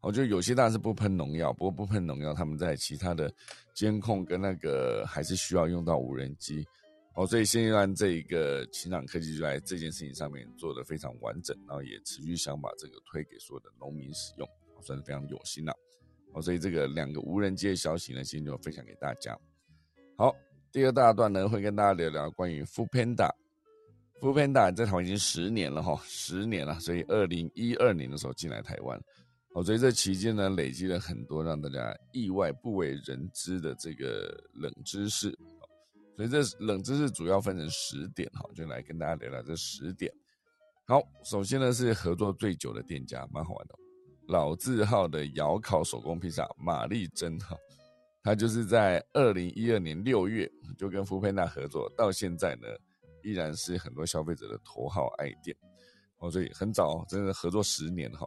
[0.00, 3.32] 我觉得有些当然是不喷农药，不过不喷农药，他们在其他的
[3.74, 6.64] 监控跟那个还是需要用到无人机。
[7.16, 14.46] 哦，所以新西兰这一个秦朗科技就在这件事情上面做的非常完整，然后也持续想把这个推给所有的农民使用，
[14.82, 15.72] 算是非常有心了。
[16.34, 19.34] 哦，所以这个两个无人机的消息呢，今天就分享给大家。
[20.18, 20.30] 好，
[20.70, 23.30] 第二大段呢，会跟大家聊聊关于 f o o Panda。
[24.20, 29.00] f o o Panda 在台湾已经十年了哈，十年了，所以二零一二年的时候进来台湾。
[29.54, 35.34] 哦，所以这期间呢，累积了很多让大家意外不为人知的这个冷知识。
[36.16, 40.10] 所以这冷知识主要分成十点哈，就来跟大家聊聊这十点。
[40.86, 43.74] 好，首先呢是合作最久的店家，蛮好玩的，
[44.28, 47.56] 老字号的窑烤手工披萨玛丽珍哈，
[48.22, 52.68] 它就是在二零一二年六月就跟福佩纳合作，到现在呢
[53.22, 55.54] 依然是很多消费者的头号爱店
[56.18, 58.26] 哦，所以很早，真的合作十年哈。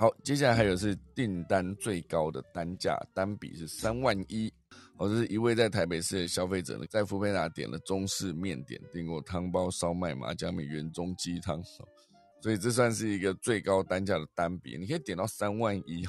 [0.00, 4.50] 好，接下来还有是订单最高的单价单笔是三万一。
[4.96, 11.62] 我是一位在台北市的消费者呢，在福佩达点了中式面点，订过汤包、烧麦、麻酱面、原中鸡汤，
[12.40, 16.08] 所以这算是一个最高单价的单笔，你可以点到三万一，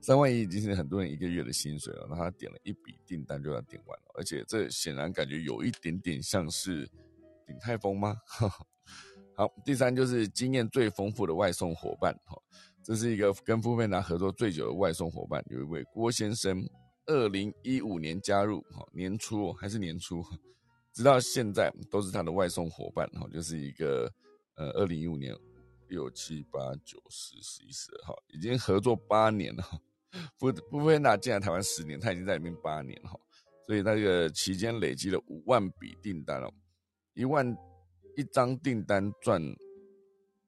[0.00, 2.06] 三万一已经是很多人一个月的薪水了。
[2.08, 6.88] 那他点了一笔订单就要点完了，而且这显然感觉有一点点像是
[7.46, 8.16] 鼎泰丰吗？
[9.36, 12.40] 好，第三就是经验最丰富的外送伙伴，哈，
[12.84, 16.62] 这是一个跟福佩达合作最久的外送伙伴，有一位郭先生。
[17.06, 20.24] 二零一五年加入，哈年初还是年初，
[20.90, 24.10] 直到现在都是他的外送伙伴，哈，就是一个
[24.54, 25.36] 呃，二零一五年
[25.88, 29.62] 六七八九十十一十二号，已经合作八年了。
[30.38, 33.20] 不不菲娜进来台湾十年，他已经在里面八年了，哈，
[33.66, 36.50] 所以那个期间累积了五万笔订单了，
[37.12, 37.46] 一万
[38.16, 39.42] 一张订单赚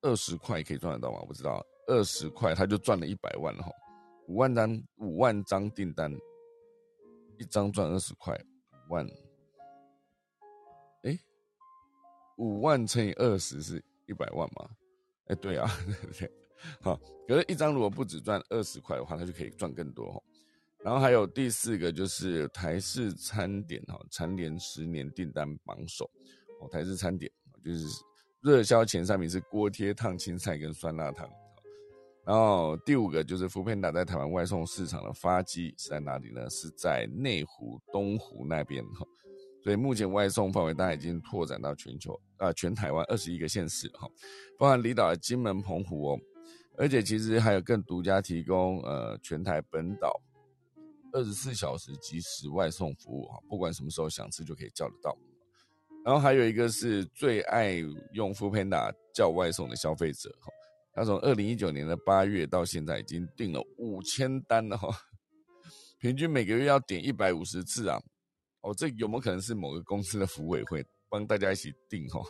[0.00, 1.22] 二十块可以赚得到吗？
[1.26, 3.70] 不知道，二十块他就赚了一百万了，哈，
[4.28, 6.12] 五万单五万张订单。
[7.38, 8.34] 一张赚二十块，
[8.88, 9.06] 五万，
[11.02, 11.18] 哎，
[12.38, 14.70] 五万乘以二十是一百万吗？
[15.26, 16.32] 哎，对啊，对 不对，
[16.80, 20.22] 好，可是，一张如果不只赚二十块的话，他就可以赚更多哈
[20.78, 26.10] 然后还有第四个就是台式餐点哈，蝉联十年订单榜首
[26.62, 27.30] 哦，台式餐点
[27.62, 27.86] 就是
[28.40, 31.28] 热销前三名是锅贴、烫青菜跟酸辣汤。
[32.26, 36.50] 然后第五个就是福片达在台湾外送市场的发迹是在哪里呢？
[36.50, 39.06] 是在内湖东湖那边哈，
[39.62, 44.08] 所以目前外送范围大概已经拓展到全球啊全台湾二十一个县市哈，
[44.58, 46.20] 包含离岛的金门、澎湖哦，
[46.76, 50.20] 而且其实还有更独家提供呃全台本岛
[51.12, 55.16] 二十四小时即时外送服务哈，不管什么时候想吃就可以叫得到。
[56.04, 57.76] 然后还有一个是最爱
[58.12, 60.50] 用福片达叫外送的消费者哈。
[60.96, 64.88] 他从二零一九年的八月到现在已经订了五千单了哈，
[66.00, 68.00] 平均每个月要点一百五十次啊！
[68.62, 72.20] 哦，这有没有可能是某个公司的服委会帮大家一起订哈？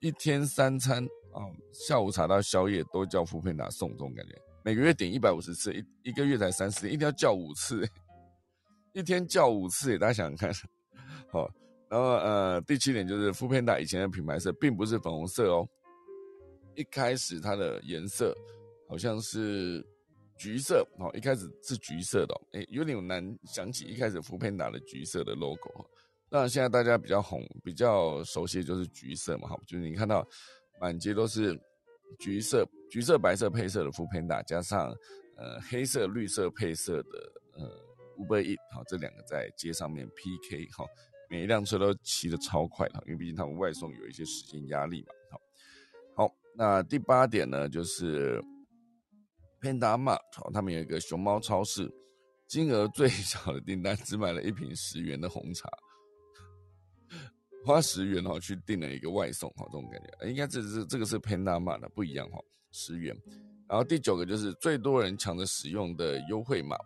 [0.00, 4.34] 一天三餐啊，下午茶到宵夜都叫福佩达送，这种感觉，
[4.64, 7.88] 每个月点一百五十次，一一个月才三十，一定要叫五次，
[8.94, 10.52] 一天叫五次，大家想想看，
[11.30, 11.48] 好，
[11.88, 15.64] 然后呃，第七点就是福佩达以前的品牌色并不是粉红色哦。
[16.76, 18.34] 一开始它的颜色
[18.88, 19.84] 好像是
[20.36, 25.70] 橘色哦，一开始是橘色的，哎，有点难想起一开始福片打的橘色的 logo。
[26.28, 30.26] 那现在大家比较红、比较熟悉的就是橘色嘛，哈，就是你看到
[30.80, 31.58] 满街都是
[32.18, 34.88] 橘色、橘色、白色配色的福片打，加上
[35.36, 37.68] 呃黑色、绿色配色的呃
[38.16, 40.86] 五倍一，好，这两个在街上面 PK 哈，
[41.28, 45.08] 每一辆车都骑得超快哈，因为毕竟他们外送有一些时间压力嘛，
[46.56, 48.42] 那第八点呢，就是
[49.60, 50.20] Panda Mart，
[50.52, 51.90] 他们有一个熊猫超市，
[52.46, 55.68] 金额最小的订单只买了一瓶十元的红茶。
[57.64, 62.38] 花十元哈去订了一个外送哈，这种感觉，应该这是这个是 pandama 的不一样哈，
[62.72, 63.16] 十元。
[63.68, 66.76] 然后第九个就是最多人抢着使用的优惠码，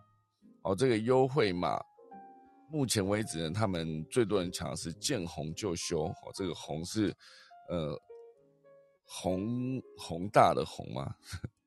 [0.61, 1.81] 哦，这个优惠码
[2.71, 7.11] 目前为止呢，他们最多人抢的是见红就修，哦，这个红是
[7.69, 7.99] 呃
[9.09, 11.15] 宏宏大的宏嘛，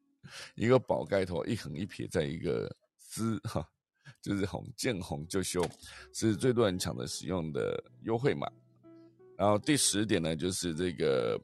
[0.55, 3.66] 一个宝盖头一横一撇在一个丝哈，
[4.20, 5.66] 就是宏见红就修，
[6.12, 8.47] 是最多人抢着使用的优惠码。
[9.38, 11.41] 然后第十点呢，就是这个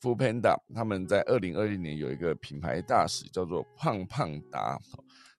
[0.00, 4.80] Fu Panda，他们在二零二零年有一个品牌大使叫做胖胖达，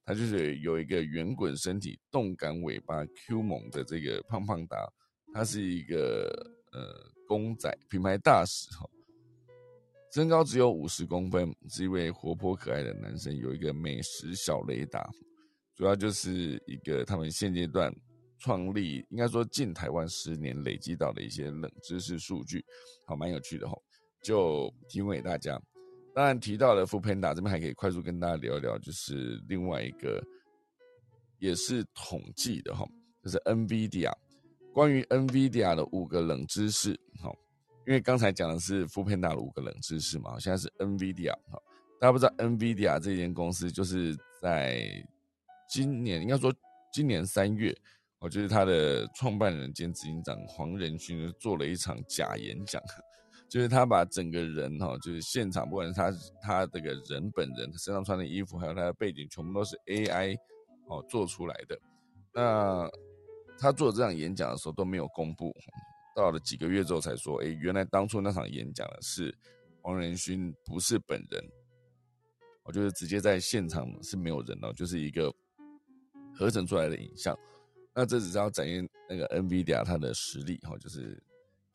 [0.04, 4.92] 他就是有一个圆滚身体、动感尾巴、Q 萌的这个胖胖达，
[5.34, 6.30] 他是一个
[6.74, 8.86] 呃公仔品牌大使哈，
[10.12, 15.10] 身高只有五十公分，是一位活泼可爱的男生，有一个美食小雷达，
[15.76, 17.94] 主要就是一个他们现阶段。
[18.44, 22.66] 创立应该说近台湾十年累积到的一些冷知识数据，
[23.06, 23.78] 好蛮有趣的哈，
[24.24, 25.62] 就提供给大家。
[26.16, 30.20] 当然提到了 f o o Panda 这边还可以快速跟大家聊一聊，就是另外一个
[31.38, 32.84] 也是统计的哈，
[33.24, 34.12] 就是 NVIDIA
[34.74, 37.32] 关于 NVIDIA 的五个冷知识哈，
[37.88, 41.62] 因为刚才讲的是 f o o Panda 的五个冷知识嘛，现在是 NVIDIA 哈，
[42.00, 44.84] 大家不知道 NVIDIA 这间公司就是在
[45.70, 46.54] 今年应该说
[46.94, 47.76] 今年三月。
[48.24, 52.80] 哦就是他的创办人兼执行长黄仁勋做了一场假演讲，
[53.50, 60.38] 就是他把整个人哈，就是现场不管是他他这个人本人身上穿的衣服，还有他的背景，全部都是 AI
[60.88, 61.76] 哦做出来的。
[62.32, 62.88] 那
[63.58, 65.52] 他做这场演讲的时候都没有公布，
[66.16, 69.34] 到了几个月之后才说，哎，原来当初那场演讲的是
[69.82, 71.44] 黄仁勋，不是本人。
[72.64, 75.34] 我就是直接在现场是没有人哦，就是一个
[76.34, 77.38] 合成出来的影像。
[77.94, 81.22] 那这只是要展现那个 NVIDIA 它的实力哈，就是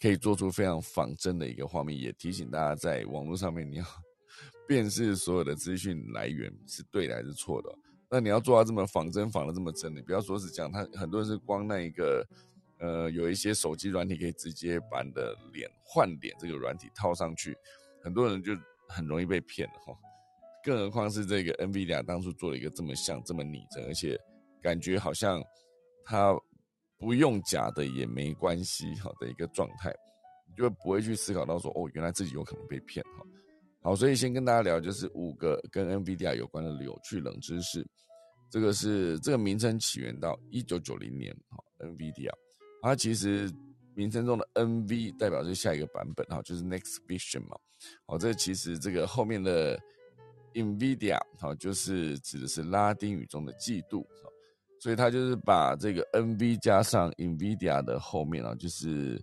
[0.00, 3.84] 可以做出非常仿真的一个画面，也提醒大家在网络上面你要
[4.66, 7.76] 辨识所有的资讯来源是对的还是错的。
[8.08, 12.24] 那你要做到这么仿真仿的这么真，你不要说是讲他很多人是光那一个
[12.78, 17.56] 呃有一些手机软体可以直接把你的脸换脸这个软体套上去，
[18.02, 18.52] 很多人就
[18.88, 19.96] 很容易被骗了哈。
[20.64, 24.18] 更何况是这个 NVIDIA 当初做了一个这么像这么拟真，而且
[24.62, 25.42] 感觉好像。
[26.08, 26.32] 他
[27.00, 29.92] 不用假的也没关系，好的一个状态，
[30.48, 33.26] 你就不会去思考到说，哦，原来自己有可能被骗，哈，
[33.82, 37.84] 好，所以先跟大家聊，就是五个跟 NVIDIA 有关的有趣冷知识。
[38.48, 42.30] 这个是这个名称起源到一九九零年，哈，NVIDIA，
[42.86, 43.50] 它其实
[43.94, 47.56] 名称中的 NV 代表是下一个版本，哈，就是 Next Vision 嘛，
[48.06, 49.76] 好，这其实这个后面的
[50.54, 54.30] NVIDIA，好，就是指的是拉丁语中的嫉妒，哈。
[54.78, 59.20] 所以他就是把这个 N V 加上 Nvidia 的后面啊，就是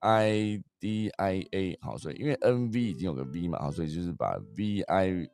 [0.00, 5.30] I D I A 好，所以因为 N V 已经有个 V 嘛，好，所以就是把 V I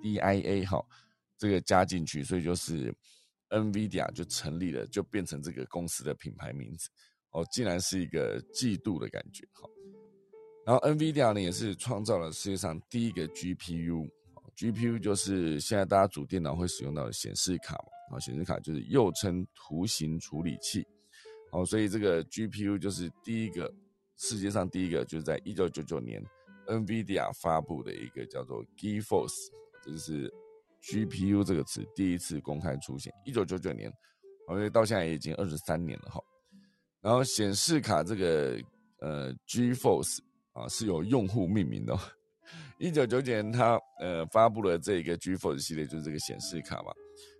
[0.00, 0.88] D I A 好
[1.36, 2.94] 这个加进去，所以就是
[3.50, 6.88] Nvidia 就成立了，就变成这个公司的品牌名字
[7.30, 9.68] 哦，竟然是一个嫉妒的感觉好。
[10.66, 17.90] 然后 Nvidia 呢也是创造了世界上第一个 G P U，G P U 就是现在大家主电脑会使用到的显示卡嘛。
[18.10, 20.82] 啊，显示卡就是又称图形处理器，
[21.52, 23.70] 哦，所以这个 GPU 就是第一个
[24.16, 26.24] 世界上第一个，就是在一九九九年
[26.68, 29.50] ，NVIDIA 发布的一个叫做 GeForce，
[29.84, 30.32] 就是
[30.82, 33.92] GPU 这个词第一次公开出现，一九九九年，
[34.46, 36.20] 所以到现在已经二十三年了哈。
[37.00, 38.60] 然后显示卡这个
[39.00, 40.18] 呃 GeForce
[40.52, 41.96] 啊是由用户命名的，
[42.78, 46.92] 一九九九年它呃发布了这个 GeForce 系列，就是这个显示卡嘛。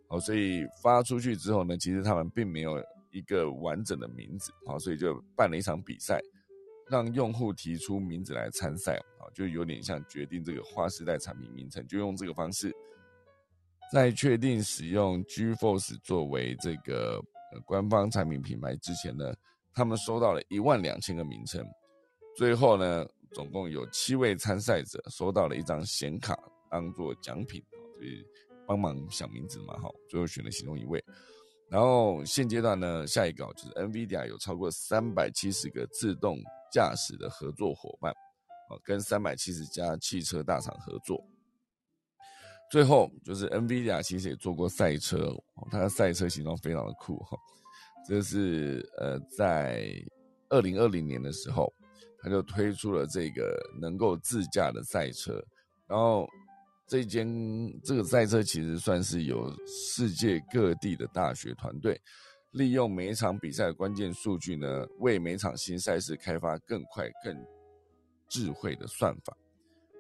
[0.09, 6.21] 好，所以发出去之后呢，其实他们并没有一个完整的名字，好，所以就办了一场比赛，
[6.89, 12.73] 让用户提出名字来参赛，啊，就有点像决定这个划时代产品名称，就用这个方式，
[13.93, 17.21] 在确定使用 GeForce 作为这个
[17.65, 19.33] 官方产品品牌之前呢，
[19.73, 21.65] 他们收到了一万两千个名称，
[22.37, 26.39] 最后呢，总共有七位参赛者收到了一张显卡
[26.71, 27.63] 当做奖品，
[27.97, 28.25] 所以。
[28.69, 31.03] 帮忙想名字嘛，哈，最后选了其中一位。
[31.71, 36.37] 然后现阶段呢，下一个就是 NVIDIA 有超过三百七十个自动
[36.71, 41.19] 驾驶的合作伙伴，啊，跟三百七十家汽车大厂合作。
[42.71, 45.35] 最后就是 NVIDIA 其实也做过赛车，
[45.71, 47.39] 它的赛车形状非常的酷哈。
[48.07, 49.91] 这是呃在
[50.49, 51.73] 二零二零年的时候，
[52.19, 55.43] 它就推出了这个能够自驾的赛车。
[55.87, 56.29] 然后
[56.87, 57.27] 这间
[57.83, 61.99] 这个赛车其实算是有世界各地的大学团队，
[62.53, 67.35] 利用每一场比赛的关键数据呢，为每场新赛事开发更快更
[68.29, 69.37] 智慧的算法。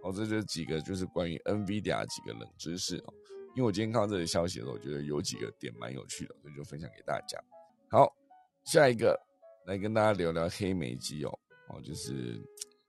[0.03, 3.15] 哦，这就是几个就是关于 NVIDIA 几个冷知识哦。
[3.57, 7.39] 因为我今天看到这个消息的时候，我觉得有几个点蛮有趣的，所以就分享给大家。
[7.91, 8.15] 好，
[8.65, 9.19] 下一个
[9.67, 11.39] 来跟大家聊聊黑莓机哦。
[11.69, 12.13] 哦，就是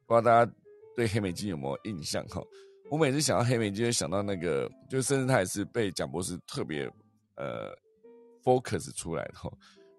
[0.05, 0.51] 不知道大家
[0.95, 2.41] 对黑莓机有没有印象哈？
[2.91, 6.91] 我每次想到黑莓机，就想到那个，就甚至它也是被蒋博士特别
[7.35, 7.75] 呃
[8.43, 9.51] focus 出来的哈，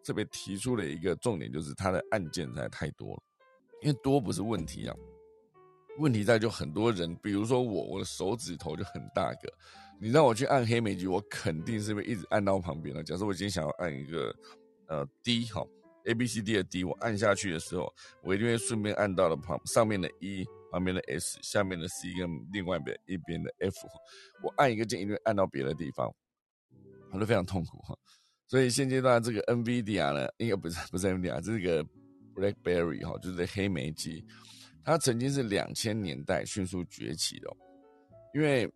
[0.04, 3.22] 特别提出了一个重点，就是它的按键实在太多了。
[3.82, 4.94] 因为多不是问题啊。
[5.98, 9.52] 问题在就很多人，比如说我，我的手指头就很大个，
[10.00, 13.02] 你让我去按黑莓机，我肯定是会一直按到旁边了。
[13.02, 14.34] 假设我今天想要按一个
[14.86, 15.62] 呃 D 哈
[16.06, 23.76] ，A B C D 的 D，我按下去的时候，我一定会顺便按到了旁上面的 E，旁边的 S，下面的 C 跟另外边一边的 F，
[24.42, 26.10] 我按一个键一定会按到别的地方，
[27.12, 27.94] 它都非常痛苦哈。
[28.46, 31.84] 所以现阶段这个 NVIDIA 呢，应该不是不是 NVIDIA，这是个
[32.34, 34.24] BlackBerry 哈，就是黑莓机。
[34.84, 37.48] 它曾经是两千年代迅速崛起的，
[38.34, 38.68] 因为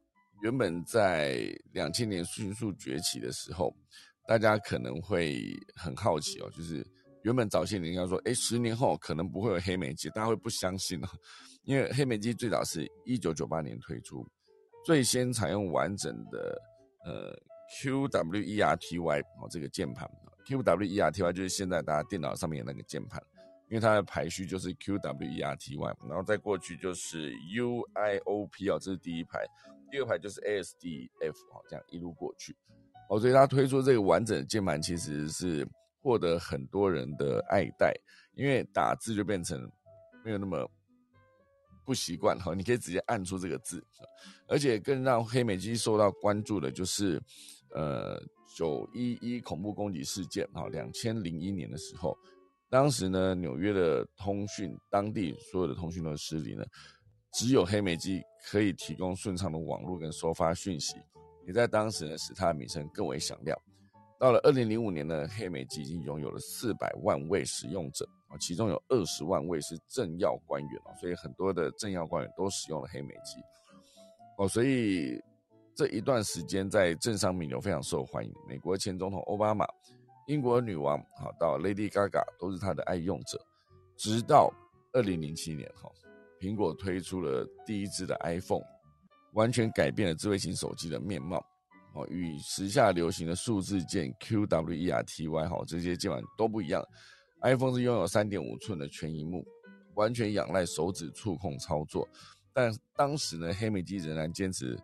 [0.43, 3.75] 原本在两千年迅速崛起的时候，
[4.29, 5.43] 大家可能会
[5.75, 6.87] 很好奇哦，就是
[7.23, 11.09] 原本早些年要说，哎，十年后可能不会有黑莓机，大家会不相信哦，
[11.65, 14.27] 因为黑莓机最早是一九九八年推出，
[14.85, 16.61] 最先采用完整的
[17.07, 17.35] 呃
[17.81, 20.07] QWERTY 哦这个键盘
[20.47, 23.23] ，QWERTY 就是现在大家电脑上面那个键盘。
[23.75, 29.45] 因为它的排序就是 Q W E R T Y，然后再过去就是 U I O P 哦，这是第一排，
[29.91, 32.55] 第二排就是 A S D F 哦，这样一路过去
[33.11, 35.67] 哦，所以它推出这个完整的键盘其实是
[36.01, 37.93] 获得很多人的爱戴，
[38.37, 39.69] 因为打字就变成
[40.25, 40.71] 没有那么
[41.85, 43.85] 不习惯哈，你可以直接按出这个字，
[44.47, 47.21] 而且更让黑莓机受到关注的就是
[47.75, 48.23] 呃
[48.57, 52.17] 九一一恐怖攻击事件哈，两千零一年的时候。
[52.75, 56.67] 当时呢，纽约的通讯，当地所有的通讯都失灵了，
[57.33, 58.21] 只有黑莓机
[58.51, 60.97] 可以提供顺畅的网络跟收发讯息，
[61.47, 63.57] 也在当时呢，使它的名声更为响亮。
[64.19, 73.37] 到了二零零五年呢，黑莓机已经拥有了四百万位使用者啊，其中有二十万位是政要官员啊，所以很多的政要官员都使用了黑莓机
[74.37, 75.23] 哦，所以
[75.77, 78.35] 这一段时间在政商名流非常受欢迎。
[78.49, 79.65] 美国前总统奥巴马。
[80.27, 83.39] 英国女王好到 Lady Gaga 都是她的爱用者，
[83.97, 84.53] 直到
[84.93, 85.91] 二零零七年哈，
[86.41, 88.63] 苹果推出了第一支的 iPhone，
[89.35, 91.45] 完全改变了智慧型手机的面貌
[91.95, 96.83] 哦，与时下流行的数字键 QWERTY 哈这些键盘都不一样
[97.43, 99.47] ，iPhone 是拥有三点五寸的全荧幕，
[99.95, 102.09] 完全仰赖手指触控操作，
[102.53, 104.79] 但当时呢，黑莓机仍然坚持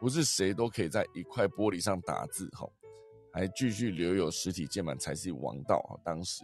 [0.00, 2.66] 不是谁都可以在一块玻璃上打字哈。
[3.36, 5.92] 还继续留有实体键盘才是王道啊！
[6.02, 6.42] 当时，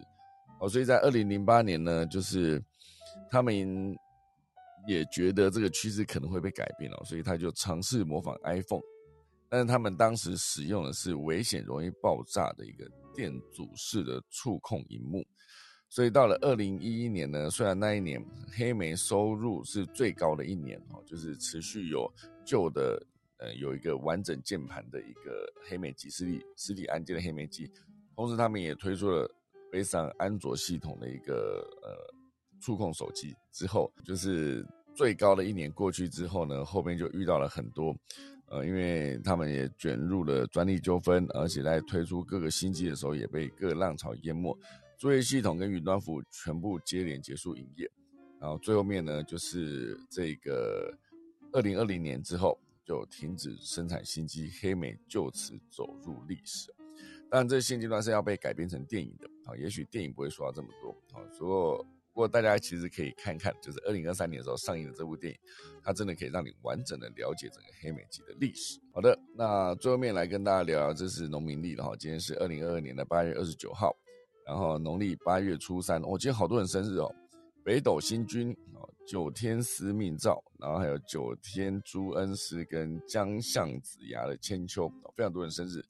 [0.60, 2.62] 哦，所以在二零零八年呢，就是
[3.30, 3.96] 他们
[4.86, 8.82] 也觉得这个趋势可能会被改变了，所以他就尝试模仿 iPhone，
[9.48, 15.24] 但是他们当时使用的是危险、容易爆炸的一个电阻式的触控荧幕，
[15.88, 18.22] 所以到了二零一一年呢，虽然那一年
[18.54, 22.12] 黑莓收入是最高的一年哦，就是持续有
[22.44, 23.02] 旧的。
[23.42, 27.68] 呃，有一个完整键盘的一个黑莓机，实体实体按键的黑莓机，
[28.14, 29.28] 同时他们也推出了
[29.72, 32.14] 非常安卓系统的一个呃
[32.60, 33.34] 触控手机。
[33.50, 34.64] 之后就是
[34.94, 37.92] 最高的一年过去之后呢，后边就遇到了很多
[38.46, 44.56] 呃，因为他们也卷入了专利纠纷，而且在推出各个新机的时候也被各浪潮淹没，
[44.96, 47.90] 作业系统跟云端服务全部接连结束营业。
[48.38, 50.96] 然后最后面呢，就是这个
[51.50, 52.56] 二零二零年之后。
[52.84, 56.74] 就停止生产新机，黑莓就此走入历史。
[57.30, 61.24] 当然，这现阶段是要被改编成电影的啊，也许电影不会说到这么多啊。
[61.38, 61.78] 不过，
[62.12, 65.38] 不过大家其实可以看看，就是二零二三年的时候上映的这部电影，
[65.82, 68.78] 它真的可以让你完整的了解整个黑莓机的历史。
[68.92, 73.96] 好的，那最后面来跟大家聊聊，这是农民历的哈，今天是二零二二年的八月二十九号，
[74.44, 77.10] 然后农历八月初三，我今天好多人生日哦。
[77.64, 85.84] 北斗星君哦，九天司命照，然后还有九天朱恩师跟江相子牙的千秋，非常多人生日。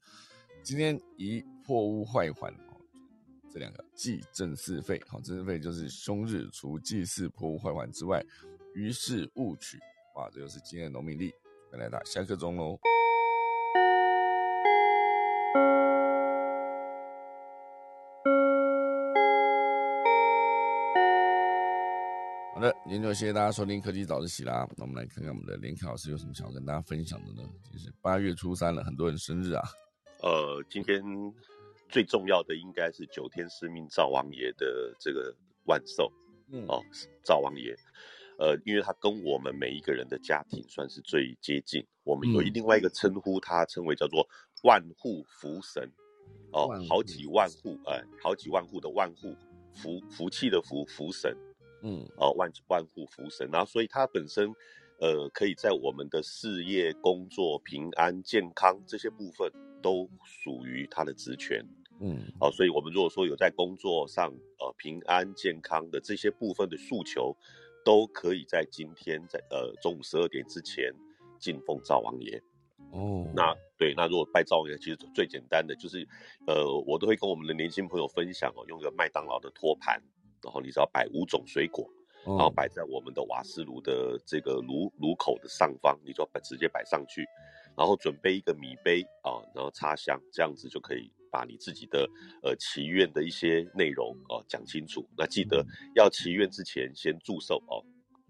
[0.61, 2.53] 今天宜破屋坏环，
[3.49, 8.21] 这两个忌正四废，好，正四废就是凶日除祭祀破屋坏环之外，
[8.73, 9.79] 于是勿取。
[10.15, 11.33] 哇，这就是今天的农民历，
[11.71, 12.77] 来打下课钟喽。
[22.63, 24.65] 的，今天就谢谢大家收听科技早自习啦。
[24.77, 27.43] 那我们来看看我们的连凯老师有什么想要跟大家分享的呢？
[27.69, 29.61] 就是八月初三了，很多人生日啊。
[30.21, 31.03] 呃，今天
[31.89, 35.35] 最重要的应该是九天司命赵王爷的这个
[35.65, 36.09] 万寿。
[36.53, 36.81] 嗯，哦，
[37.25, 37.75] 赵王爷，
[38.39, 41.85] 呃，因为他跟我们每一个人的家庭算是最接近。
[42.05, 44.25] 我们有另外一个称呼，他称为叫做
[44.63, 45.91] 万户福神。
[46.53, 49.35] 哦，好几万户，哎，好几万户的万户
[49.73, 51.35] 福福气的福福神。
[51.83, 54.49] 嗯，哦，万万户福神，然后所以他本身，
[54.99, 61.61] 呃，可以在我们的事业、工作、平安、健康这些部分都属于他的职权。
[61.99, 67.35] 嗯，哦，所以我们如果说有在工作上，呃，平安健康的这些部分的诉求，
[67.83, 70.89] 都可以在今天在呃中午十二点之前
[71.37, 72.41] 敬奉灶王爷。
[72.91, 76.07] 哦，那对，那如果拜灶王爷，其实最简单的就是，
[76.47, 80.01] 呃，我都会跟我们的年轻朋友分享哦，用个麦当劳的托盘。
[80.43, 81.89] 然后你只要摆五种水果，
[82.25, 87.25] 然后摆在我们的瓦斯炉的这个炉炉口的上方，你就摆直接摆上去，
[87.77, 92.09] 然后准备一个米杯啊，然后插香，这样子就可以把你自己的
[92.43, 95.07] 呃祈愿的一些内容哦讲清楚。
[95.17, 95.65] 那记得
[95.95, 97.83] 要祈愿之前先祝寿哦。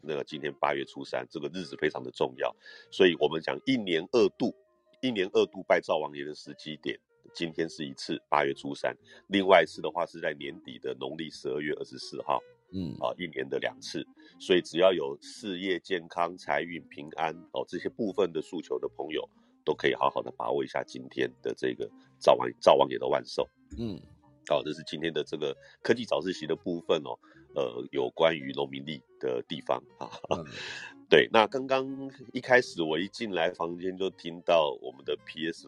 [0.06, 2.54] 那个今天八月初三这个日子非常的重要，
[2.92, 4.54] 所以我们讲一年二度，
[5.02, 7.00] 一年二度拜灶王爷的时机点。
[7.34, 8.96] 今天是一次八月初三，
[9.28, 12.40] 另外一次的话是在年底的农历十二月二十四号，
[12.72, 14.06] 嗯，啊，一年的两次，
[14.40, 19.28] 所以只要有事业、健康、财运、平安哦这些部分的诉求的朋友，
[19.66, 23.48] 都可以好好的把握一下今天的这个灶王灶王爷的万寿，
[23.80, 24.00] 嗯，
[24.48, 27.18] 好，这是今天的这个科技早自习的部分哦，
[27.56, 30.08] 呃，有关于农民历的地方啊，
[31.10, 31.88] 对，那刚刚
[32.32, 35.68] 一开始我一进来房间就听到我们的 PS。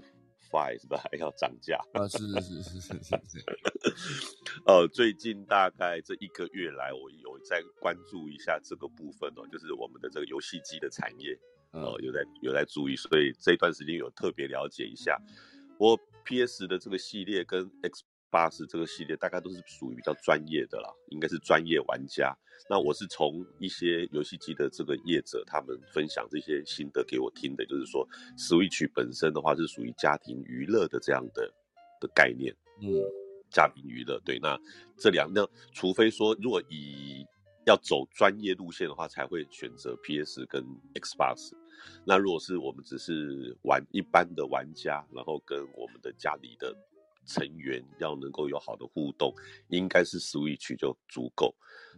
[0.77, 2.07] 是不是还要涨价啊？
[2.07, 3.45] 是是是是是是。
[4.65, 11.37] 呃， 最近大概这一个月来，我有在关注一下这个部分哦，就是我们的这个游戏机的产业，
[11.71, 15.19] 哦，有在有在注意，所以这一段时间有特别了解一下。
[15.77, 17.69] 我 PS 的这个系列跟
[18.35, 22.35] 八十这个系列大概都是属于比较专业的啦，应该是专业玩家。
[22.69, 28.05] 那我是从一些游戏机的这个业者他们分享这些心得给我听的，就是说
[28.37, 31.49] Switch 本身的话是属于家庭娱乐的这样的
[32.01, 32.91] 的概念，嗯，
[33.49, 34.19] 家庭娱乐。
[34.25, 34.59] 对，那
[34.97, 37.25] 这两那除非说如果以
[37.65, 40.61] 要走专业路线的话，才会选择 PS 跟
[40.95, 41.53] Xbox。
[42.05, 46.75] 那如果是我们只是玩一般的玩家，然后跟我们的家里的。
[47.25, 49.33] 成员要能够有好的互动，
[49.69, 51.53] 应该是 Switch 就足够。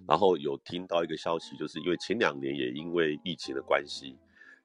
[0.08, 4.18] 然后有听到一个消息，就是因为前两年也因为疫情的关系，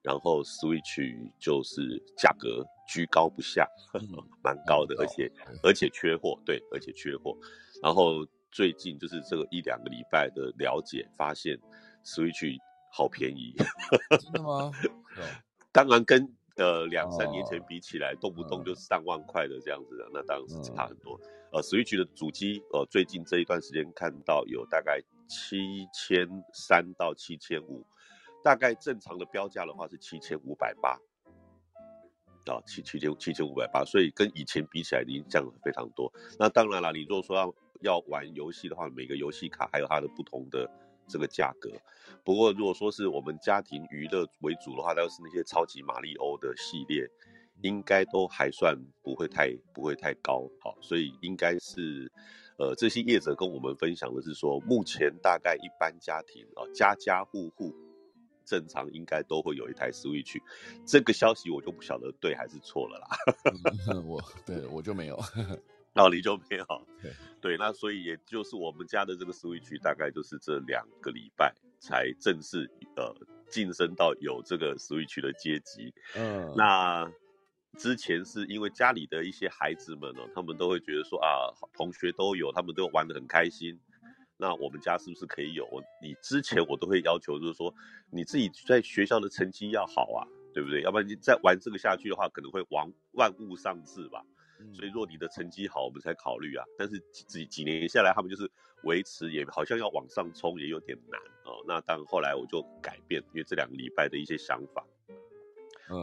[0.02, 3.66] 然后 Switch 就是价格居高不下，
[4.42, 5.30] 蛮高的，而且
[5.62, 7.36] 而且缺货，对，而且缺货。
[7.82, 11.58] 然后最近就是这个一两个礼拜的了解，发现
[12.04, 12.58] Switch
[12.92, 13.54] 好便宜，
[14.20, 14.70] 真的吗？
[15.72, 16.32] 当然跟。
[16.56, 21.18] 呃，两三年前比起来，动不动就上万块的这样子的，那当然是差很多。
[21.50, 27.84] 呃，Switch 的主机，呃，最近这一段时间看到有大概七千三到七千五，
[28.44, 30.90] 大概正常的标价的话是七千五百八，
[32.52, 36.12] 啊，七七千七千五百八，所以跟以前比起来已经降了非常多。
[36.38, 40.70] 那当然了，你如果说要要玩游戏的话，每个游戏卡还有它的不同的。
[41.08, 41.70] 这个价格，
[42.24, 47.08] 不过如果说是我们家庭娱乐为主的话，都是那些超级马里欧的系列，
[47.62, 52.10] 应该都还算不会太不会太高，好，所以应该是，
[52.58, 57.74] 呃，这些业者跟我们分享的是说，目前大概一般家庭啊，家家户户
[58.44, 60.40] 正常应该都会有一台 Switch，
[60.86, 63.08] 这个消息我就不晓得对还是错了啦。
[64.06, 65.18] 我对我就没有。
[65.94, 66.64] 道理就没有，
[67.02, 73.14] 对对，那所以也就是我们家的这个 Switch 大概就是这两个礼拜才正式呃
[73.50, 75.92] 晋升到有这个 Switch 的阶级。
[76.14, 77.10] 嗯，那
[77.78, 83.78] 之前是因为家里的一些孩子们呢，他们都会觉得说啊，同学都有，他们都玩的很开心，
[84.36, 85.66] 那我们家是不是可以有？
[86.02, 87.74] 你之前我都会要求，就是说
[88.10, 90.24] 你自己在学校的成绩要好啊，
[90.54, 90.82] 对不对？
[90.82, 94.24] 要不然你再玩这个下去的话，可能会玩万物丧志吧。
[94.72, 96.64] 所以若你的成绩好，我们才考虑啊。
[96.78, 98.50] 但是几几年下来，他们就是
[98.84, 101.62] 维持，也好像要往上冲，也有点难哦。
[101.66, 104.84] 那当后来我就改变，因为这两个礼拜的一些想法，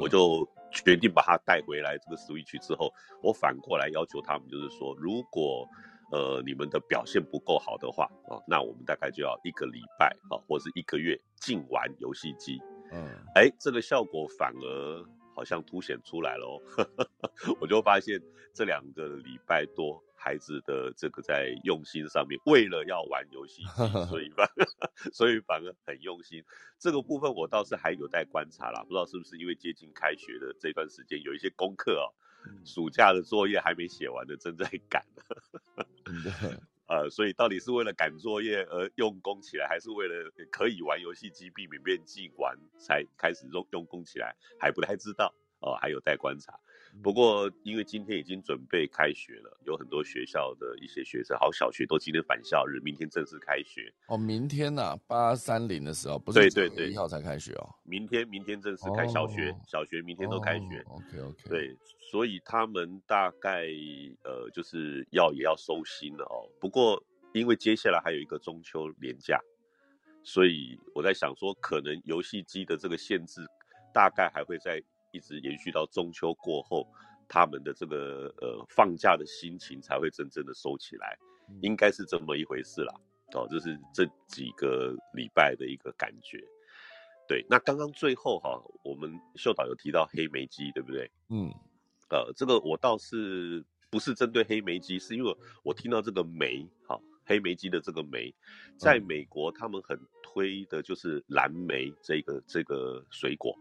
[0.02, 2.92] 我就决定把他带回来这个 Switch 之后，
[3.22, 5.68] 我反过来要求他们，就是说，如果
[6.12, 12.60] 呃你们的表现不够好的话啊，那我们大概就要一个礼拜啊，或是一个月禁玩游戏机。
[12.92, 15.06] 嗯，哎，这个效果反而。
[15.40, 16.62] 好像凸显出来了，
[17.62, 18.22] 我就发现
[18.54, 23.64] 这两个礼拜多，孩子的这个在用心上面，为了要玩游戏，
[24.10, 24.46] 所以反
[25.14, 26.44] 所以反而很用心。
[26.78, 32.12] 这个部分我倒是还有待观察啦，不知道是不是因为接近开学的这段时间，有一些功课哦，
[32.66, 35.06] 暑假的作业还没写完的，正在赶。
[36.90, 46.60] 呃，所以到底是为了赶作业而用功起来，还是为了可以玩游戏机避免被禁玩才开始用用功起来，还不太知道哦，还有待观察。
[47.02, 53.94] 不过因为今天已经准备开学了，有很多学校的一些学生，好小学都今天返校日，明天正式开学。
[54.08, 57.76] 哦，明天呐，八三零的时候，不是对对对，一号才开学哦。
[57.84, 60.84] 明天明天正式开小学，小学明天都开学。
[60.88, 61.50] OK OK。
[61.50, 61.78] 对。
[62.12, 63.68] 所以他们大概
[64.24, 66.50] 呃就是要也要收心了哦。
[66.60, 67.02] 不过
[67.34, 69.40] 因为接下来还有一个中秋连假，
[70.24, 73.46] 所以我在想说，可能游戏机的这个限制
[73.94, 74.82] 大概还会在
[75.12, 76.88] 一直延续到中秋过后，
[77.28, 81.18] 他们的这个呃放假的心情才会真正的收起来，
[81.62, 82.94] 应该是这么一回事啦。
[83.34, 86.44] 哦，这是这几个礼拜的一个感觉。
[87.28, 91.10] 对，那刚刚最后哈，我们秀导有提到黑莓鸡，对不对？
[91.30, 91.54] 嗯。
[92.10, 98.34] 呃，这个我倒是不是针对黑莓鸡，是因为我听到这个莓，哈，黑莓鸡的这个莓，
[98.80, 103.56] 在美国他们很推的就是蓝莓这个这个水果，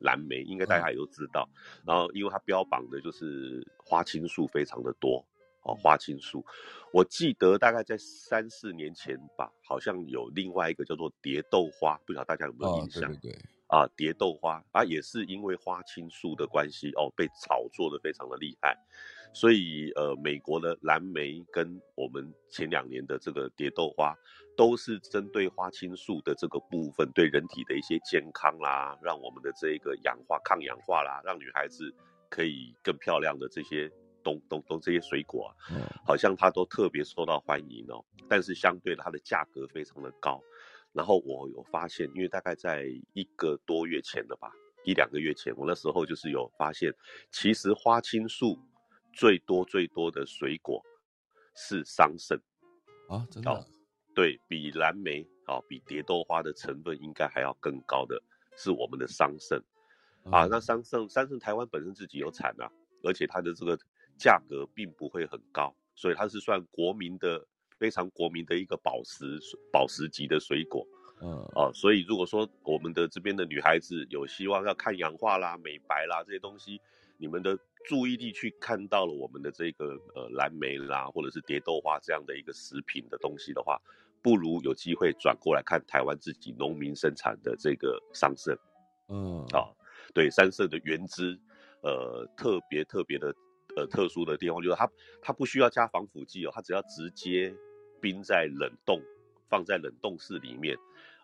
[0.00, 1.48] 蓝莓应该大家也都知道，
[1.86, 5.24] 然后因为它标榜的就是花青素非常的多，
[5.62, 6.44] 哦，花青素，
[6.92, 13.10] 我记得大概在三四年前吧，好像有另外一个叫做蝶豆花，不晓得大家有没有印象？
[13.12, 13.38] 对对对。
[13.70, 18.76] 啊，蝶豆花啊，也是因为花青素的关系哦，被炒作的非常的厉害，
[19.32, 24.14] 所以呃，美国的蓝莓跟我们前两年的这个蝶豆花，
[24.56, 31.94] 都是针对花青素的这个部分，对人体的一些健康啦，让我们的这个氧化抗氧化啦，让女孩子
[32.28, 33.90] 可以更漂亮的这些
[34.22, 35.54] 东东东这些水果啊，
[36.04, 40.40] 好像它都特别受到欢迎哦，但是相对它的价格非常的高。
[40.92, 44.50] 然后我有发现，因为大概在一个多月前了吧，
[44.84, 46.92] 一两个月前，我那时候就是有发现，
[47.30, 48.58] 其实花青素
[49.12, 50.82] 最多最多的水果
[51.54, 52.40] 是桑葚
[53.08, 53.66] 啊，真的，
[54.14, 58.22] 对比蓝莓啊，比蝶豆花的成分应该还要更高的
[58.56, 59.60] 是我们的桑葚
[60.30, 60.46] 啊。
[60.46, 62.70] 那桑葚，桑葚台湾本身自己有产啊，
[63.02, 63.78] 而且它的这个
[64.18, 67.46] 价格并不会很高，所以它是算国民的。
[67.80, 69.40] 非常国民的一个宝石
[69.72, 70.86] 宝石级的水果，
[71.22, 76.78] 嗯哦，所以如果说我们的这边的女孩子有希望要看氧化啦、美白啦这些东西，
[77.16, 77.58] 你们的
[77.88, 83.80] 注意力去看到了我们的这个呃蓝莓啦，或者是蝶豆花这样的一个食品的东西的话，
[84.22, 88.56] 不如有机会转过来看台湾自己农民生产的这个桑葚，
[89.08, 89.68] 嗯啊，
[90.14, 91.38] 对，桑葚的原汁，
[91.82, 93.34] 呃，特别特别的
[93.76, 94.90] 呃特殊的地方就是它
[95.22, 97.54] 它不需要加防腐剂哦，它只要直接。
[98.02, 98.98] 冰在冷冻，
[99.50, 100.74] 放在冷冻室里面，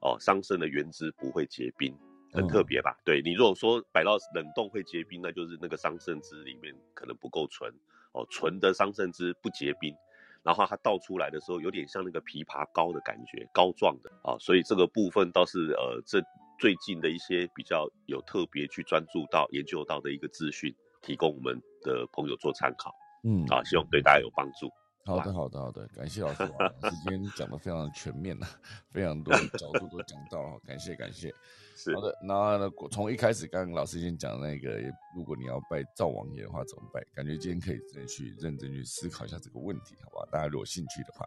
[0.03, 1.97] 哦，桑葚的原汁不会结冰，
[2.37, 2.97] 很特别吧？
[3.05, 7.73] 对你如果说摆到冷冻会结冰，那就是那个桑葚汁里面可能不够纯，
[8.13, 9.95] 哦，纯的桑葚汁不结冰，
[10.43, 16.23] 然后它倒出来的时候有点像那个枇杷膏的感觉，膏状的啊，所以这个部分倒是呃，这
[16.59, 24.71] 最近的一些比较有特别去专注到研究到的一个资讯，提供我们的朋友做参考，嗯，啊，希望对大家有帮助。
[25.07, 28.47] 好的，好的，好的，感谢老师，老师今天讲的非常全面呐，
[28.91, 31.33] 非常多角度都讲到了，感谢感谢。
[31.79, 32.59] 是好的，那
[32.91, 34.81] 从一开始刚刚老师先讲那个，
[35.15, 37.01] 如果你要拜灶王爷的话怎么拜？
[37.15, 40.27] 感觉今天可以真的去认真去思考一下这个问题，好不好？
[40.27, 41.25] 大家如果兴趣的话，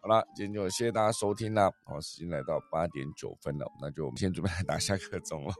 [0.00, 1.70] 好啦，今天就谢谢大家收听啦。
[1.84, 5.52] 好，时间来到八点九分了，那就我们先准备打下课钟了。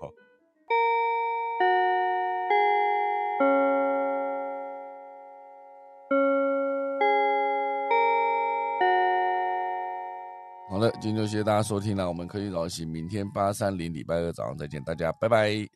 [10.80, 15.68] 好了，今天就谢谢大家收听了，我们可以早起，明天八三零礼拜二早上再见，大家拜拜。